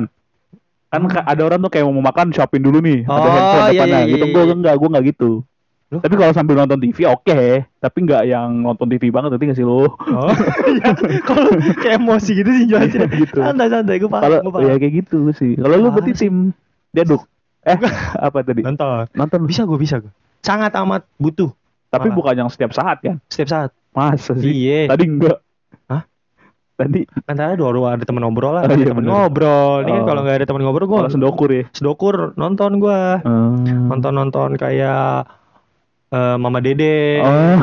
Kan 0.90 1.02
ka- 1.06 1.28
ada 1.28 1.42
orang 1.46 1.60
tuh 1.62 1.70
kayak 1.70 1.86
mau 1.86 2.02
makan 2.02 2.34
shopping 2.34 2.64
dulu 2.66 2.82
nih, 2.82 3.06
ada 3.06 3.14
Oh, 3.22 3.30
handphone 3.30 3.62
iya, 3.62 3.72
depannya. 3.78 4.00
iya, 4.00 4.10
gitu 4.10 4.26
iya, 4.26 4.34
gue 4.34 4.42
iya. 4.42 4.54
enggak, 4.58 4.76
gue 4.80 4.90
nggak 4.90 5.06
gitu. 5.14 5.30
Loh? 5.90 6.00
Tapi 6.02 6.14
kalau 6.22 6.34
sambil 6.34 6.56
nonton 6.58 6.80
TV 6.82 6.98
oke, 7.06 7.42
tapi 7.78 7.98
nggak 8.06 8.24
yang 8.26 8.50
nonton 8.62 8.88
TV 8.90 9.10
banget 9.10 9.30
nanti 9.34 9.46
nggak 9.50 9.58
sih 9.58 9.66
lo? 9.66 9.90
Oh, 9.90 10.30
iya. 10.70 10.90
Kalau 11.26 11.50
kayak 11.78 11.98
emosi 11.98 12.32
gitu 12.42 12.50
sih 12.50 12.66
jelasin. 12.66 13.06
Gitu. 13.12 13.38
Santai-santai 13.38 13.98
gue 13.98 14.10
paham, 14.10 14.50
Kalau 14.50 14.66
ya 14.66 14.78
kayak 14.78 14.94
gitu 15.06 15.30
sih. 15.36 15.58
Kalau 15.58 15.76
lu 15.78 15.90
berarti 15.92 16.14
tim 16.16 16.56
diaduk. 16.90 17.22
Eh, 17.66 17.76
apa 18.18 18.40
tadi? 18.42 18.62
Nonton. 18.64 19.10
Nonton. 19.14 19.40
Bisa 19.46 19.66
gue 19.68 19.78
bisa 19.78 20.00
gue. 20.00 20.14
Sangat 20.42 20.72
amat 20.80 21.04
butuh 21.20 21.52
Tapi 21.90 22.08
malah. 22.08 22.16
bukan 22.16 22.34
yang 22.38 22.50
setiap 22.50 22.72
saat 22.72 22.98
kan? 23.00 23.18
setiap 23.26 23.50
saat. 23.50 23.70
Masa 23.90 24.34
sih? 24.34 24.46
Iya. 24.48 24.88
Tadi 24.88 25.04
enggak. 25.06 25.40
Tadi 26.76 27.04
Kan 27.28 27.36
tadi 27.36 27.54
dua 27.54 27.76
dua 27.76 27.88
ada 27.92 28.04
teman 28.04 28.24
ngobrol 28.24 28.56
lah, 28.56 28.64
Oh, 28.64 28.66
ada 28.66 28.72
iya, 28.74 28.88
teman 28.88 29.04
ngobrol. 29.04 29.84
Ini 29.84 29.92
kan 29.92 30.00
Oh. 30.00 30.08
kalau 30.08 30.22
nggak 30.22 30.38
ada 30.38 30.48
teman 30.48 30.64
ngobrol 30.64 30.86
gue 30.86 30.98
kalau 30.98 31.12
sendokur 31.12 31.50
ya. 31.50 31.64
sedokur 31.70 32.16
nonton 32.34 32.80
gua. 32.80 33.20
Hmm. 33.20 33.92
Nonton 33.92 34.14
nonton 34.14 34.50
kayak 34.56 35.28
eh, 36.10 36.36
Mama 36.36 36.58
Dede. 36.58 37.20
Oh. 37.20 37.60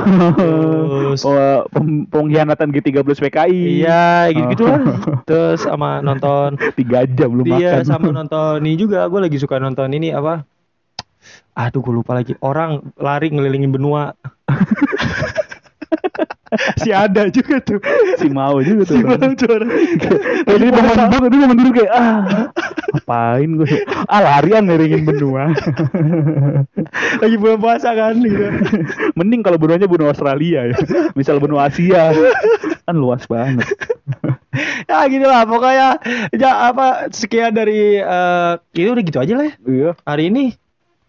Terus 1.08 1.24
Oh, 1.24 1.34
pem- 1.66 2.04
pengkhianatan 2.04 2.68
G13 2.68 3.08
PKI. 3.08 3.62
Iya, 3.80 4.04
gitu-gitu 4.30 4.62
Oh. 4.62 4.68
lah. 4.68 4.80
Terus 5.24 5.60
sama 5.62 5.98
nonton 5.98 6.60
Tiga 6.76 7.08
jam 7.08 7.32
belum 7.32 7.46
Iya, 7.48 7.80
makan. 7.80 7.84
sama 7.86 8.08
nonton 8.12 8.60
ini 8.60 8.76
juga. 8.76 9.00
Gue 9.06 9.24
lagi 9.24 9.40
suka 9.40 9.56
nonton 9.56 9.88
ini 9.90 10.12
apa? 10.12 10.44
Aduh, 11.56 11.80
gue 11.80 11.94
lupa 11.96 12.12
lagi. 12.12 12.36
Orang 12.44 12.92
lari 13.00 13.32
ngelilingin 13.32 13.72
benua. 13.72 14.12
si 16.80 16.92
ada 16.92 17.28
juga 17.32 17.58
tuh. 17.64 17.80
si 18.20 18.28
mau 18.28 18.60
juga 18.60 18.84
tuh. 18.84 18.96
Si 19.00 19.04
mau 19.04 19.16
tuh 19.16 19.48
orang. 19.48 19.70
Tadi 20.46 20.64
dia 20.68 20.72
bangun 20.72 20.96
duduk, 21.08 21.28
dia 21.32 21.38
bangun 21.40 21.58
duduk 21.58 21.74
kayak 21.80 21.92
ah 21.96 22.20
ngapain 22.96 23.50
gue? 23.56 23.70
Ah 24.12 24.20
larian 24.22 24.68
ngeringin 24.68 25.02
benua. 25.08 25.50
lagi 27.22 27.36
bulan 27.40 27.58
puasa 27.58 27.96
kan 27.96 28.20
gitu. 28.20 28.46
Mending 29.18 29.40
kalau 29.40 29.56
benuanya 29.56 29.88
benua 29.88 30.12
Australia 30.12 30.70
ya. 30.70 30.76
Misal 31.16 31.40
benua 31.40 31.72
Asia. 31.72 32.12
Kan 32.84 32.96
luas 33.00 33.24
banget. 33.26 33.66
ya 34.88 35.04
gitu 35.10 35.26
lah 35.26 35.44
pokoknya 35.44 35.88
ya 36.32 36.70
apa 36.72 37.10
sekian 37.12 37.52
dari 37.52 37.98
eh 38.00 38.52
itu 38.76 38.92
udah 38.92 39.04
gitu 39.04 39.18
aja 39.18 39.34
lah 39.40 39.46
ya. 39.48 39.54
Iya. 39.64 39.90
hari 40.04 40.28
ini. 40.28 40.44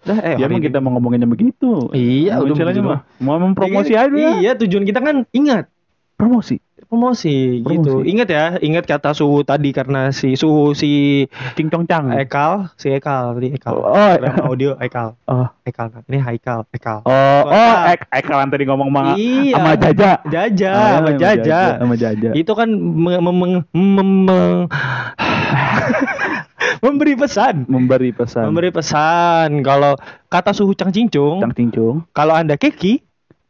Dah, 0.08 0.17
eh, 0.24 0.36
Ya 0.36 0.41
emang 0.41 0.58
ini. 0.58 0.65
kita 0.65 0.80
mau 0.80 0.89
ngomonginnya 0.89 1.26
begitu. 1.26 1.91
Iya, 1.91 2.39
udah 2.39 2.54
begitu 2.56 2.80
mah. 2.82 3.00
Mau 3.20 3.36
mempromosi 3.38 3.91
aja. 3.91 4.39
Iya, 4.39 4.56
tujuan 4.56 4.82
kita 4.84 4.98
kan 4.98 5.22
ingat 5.30 5.67
Promosi. 6.15 6.58
promosi, 6.80 7.60
gitu. 7.60 8.00
Promosi. 8.00 8.08
Ingat 8.08 8.28
ya, 8.28 8.43
ingat 8.58 8.84
kata 8.84 9.12
suhu 9.12 9.43
tadi 9.43 9.70
karena 9.70 10.10
si 10.10 10.34
suhu 10.34 10.72
si 10.72 11.24
Cing 11.54 11.67
cong 11.67 11.84
cang. 11.84 12.10
Ekal, 12.15 12.72
si 12.74 12.88
Ekal 12.88 13.36
tadi 13.36 13.52
Ekal. 13.52 13.76
Oh, 13.76 14.12
Drama 14.15 14.41
audio 14.48 14.72
Ekal. 14.80 15.13
Oh. 15.26 15.46
Ekal. 15.62 15.91
Ini 16.08 16.17
Haikal, 16.17 16.63
Ekal. 16.72 17.04
Oh, 17.04 17.12
Kota. 17.43 17.52
oh, 17.52 17.74
ek, 17.91 18.00
Ekalan 18.10 18.48
tadi 18.48 18.63
ngomong 18.63 18.88
sama, 18.88 19.00
Iya. 19.13 19.54
sama 19.54 19.72
Jaja. 19.76 20.10
Jaja, 20.26 20.70
Ah, 20.72 20.80
sama 20.80 20.96
sama 20.96 21.10
Jaja. 21.20 21.60
Sama 21.76 21.93
Jaja. 22.00 22.30
Itu 22.32 22.52
kan 22.56 22.70
meng- 22.72 23.65
memberi 26.80 27.14
pesan. 27.14 27.66
Memberi 27.66 28.10
pesan. 28.12 28.44
Memberi 28.46 28.70
pesan 28.70 29.62
kalau 29.62 29.94
kata 30.28 30.52
suhu 30.52 30.74
Cang 30.74 30.92
Cincung, 30.92 31.40
Cang 31.40 31.54
cincung. 31.54 32.04
kalau 32.12 32.34
Anda 32.34 32.56
keki, 32.56 33.04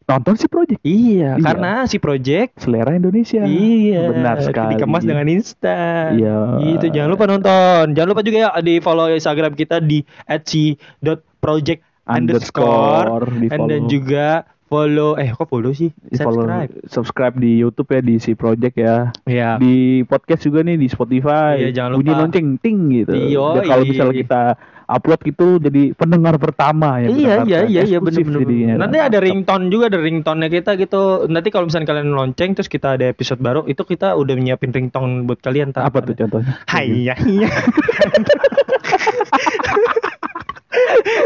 Nonton 0.07 0.39
si 0.39 0.47
Project. 0.47 0.79
iya, 0.87 1.35
Iya. 1.35 1.43
karena 1.43 1.83
si 1.83 1.99
project 1.99 2.63
Selera 2.63 2.95
Indonesia. 2.95 3.43
Iya, 3.43 4.07
Benar 4.07 4.39
sekali. 4.39 4.79
Dikemas 4.79 5.03
dengan 5.03 5.27
instan. 5.27 6.15
Iya. 6.15 6.63
Itu 6.63 6.87
jangan 6.87 7.11
lupa 7.11 7.27
nonton. 7.27 7.91
Jangan 7.91 8.09
lupa 8.15 8.23
juga 8.23 8.37
ya 8.39 8.49
di 8.63 8.79
follow 8.79 9.11
Instagram 9.11 9.51
kita 9.51 9.83
di 9.83 10.07
@c.project 10.23 11.83
underscore 12.07 13.27
di 13.35 13.51
and 13.51 13.59
follow. 13.59 13.83
juga 13.91 14.47
follow 14.67 15.15
eh 15.15 15.31
kok 15.31 15.47
follow 15.47 15.71
sih? 15.71 15.89
di 15.95 16.17
follow 16.19 16.43
Subscribe. 16.43 16.71
subscribe 16.91 17.35
di 17.39 17.51
YouTube 17.63 17.89
ya 17.91 18.01
di 18.03 18.15
si 18.19 18.31
Project 18.35 18.75
ya. 18.75 18.95
Iya. 19.23 19.49
Di 19.57 20.03
podcast 20.03 20.43
juga 20.43 20.61
nih 20.67 20.75
di 20.75 20.87
Spotify. 20.91 21.63
Iya, 21.63 21.69
jangan 21.73 21.99
Bunyi 21.99 22.11
lupa. 22.11 22.21
lonceng 22.27 22.47
ting 22.59 22.77
gitu. 22.91 23.13
Iya, 23.15 23.45
Biar 23.59 23.65
kalau 23.65 23.83
iya. 23.83 23.91
misalnya 23.91 24.15
kita 24.15 24.41
upload 24.87 25.19
gitu 25.27 25.47
jadi 25.59 25.91
pendengar 25.95 26.35
pertama 26.39 27.03
ya. 27.03 27.09
Iya 27.11 27.35
iya 27.43 27.59
iya 27.67 27.81
iya 27.83 27.99
benar 27.99 28.23
benar 28.23 28.41
benar. 28.47 28.77
Nanti 28.87 28.97
ada 29.03 29.17
ringtone 29.19 29.65
juga 29.67 29.91
ada 29.91 29.99
ringtone-nya 29.99 30.49
kita 30.51 30.71
gitu. 30.79 31.27
Nanti 31.27 31.47
kalau 31.51 31.67
misalnya 31.67 31.87
kalian 31.91 32.15
lonceng 32.15 32.55
terus 32.55 32.71
kita 32.71 32.95
ada 32.95 33.05
episode 33.11 33.39
baru 33.43 33.67
itu 33.67 33.83
kita 33.83 34.15
udah 34.15 34.35
nyiapin 34.39 34.71
ringtone 34.71 35.27
buat 35.27 35.43
kalian. 35.43 35.75
Apa 35.75 35.99
tuh 36.03 36.15
contohnya? 36.15 36.55
Hai 36.67 36.87
ya 37.03 37.15
iya. 37.27 37.51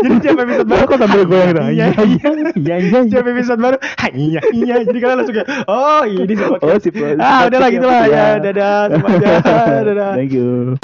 Jadi 0.01 0.15
tiap 0.19 0.37
episode 0.39 0.67
baru 0.67 0.83
Kok 0.83 0.97
sambil 0.97 1.21
goyang 1.23 1.49
gitu? 1.49 1.61
Iya 1.61 1.85
iya 1.93 2.29
Iya 2.53 2.75
iya. 2.77 2.99
Tiap 3.07 3.25
episode 3.27 3.59
baru 3.59 3.77
Hai 3.97 4.11
iya 4.13 4.41
iya 4.51 4.75
Jadi 4.81 4.97
kalian 4.97 5.17
langsung 5.21 5.35
kayak 5.37 5.49
Oh 5.65 6.01
ini 6.03 6.33
si 6.33 6.43
Oh 6.43 6.77
si. 6.77 6.89
Ah 7.17 7.45
udah 7.45 7.59
lah 7.59 7.69
gitu 7.69 7.85
lah 7.85 8.03
Iya. 8.05 8.13
ya 8.13 8.25
Dadah 8.39 8.77
semuanya 8.89 9.31
Dadah 9.87 10.09
Thank 10.17 10.31
you. 10.31 10.77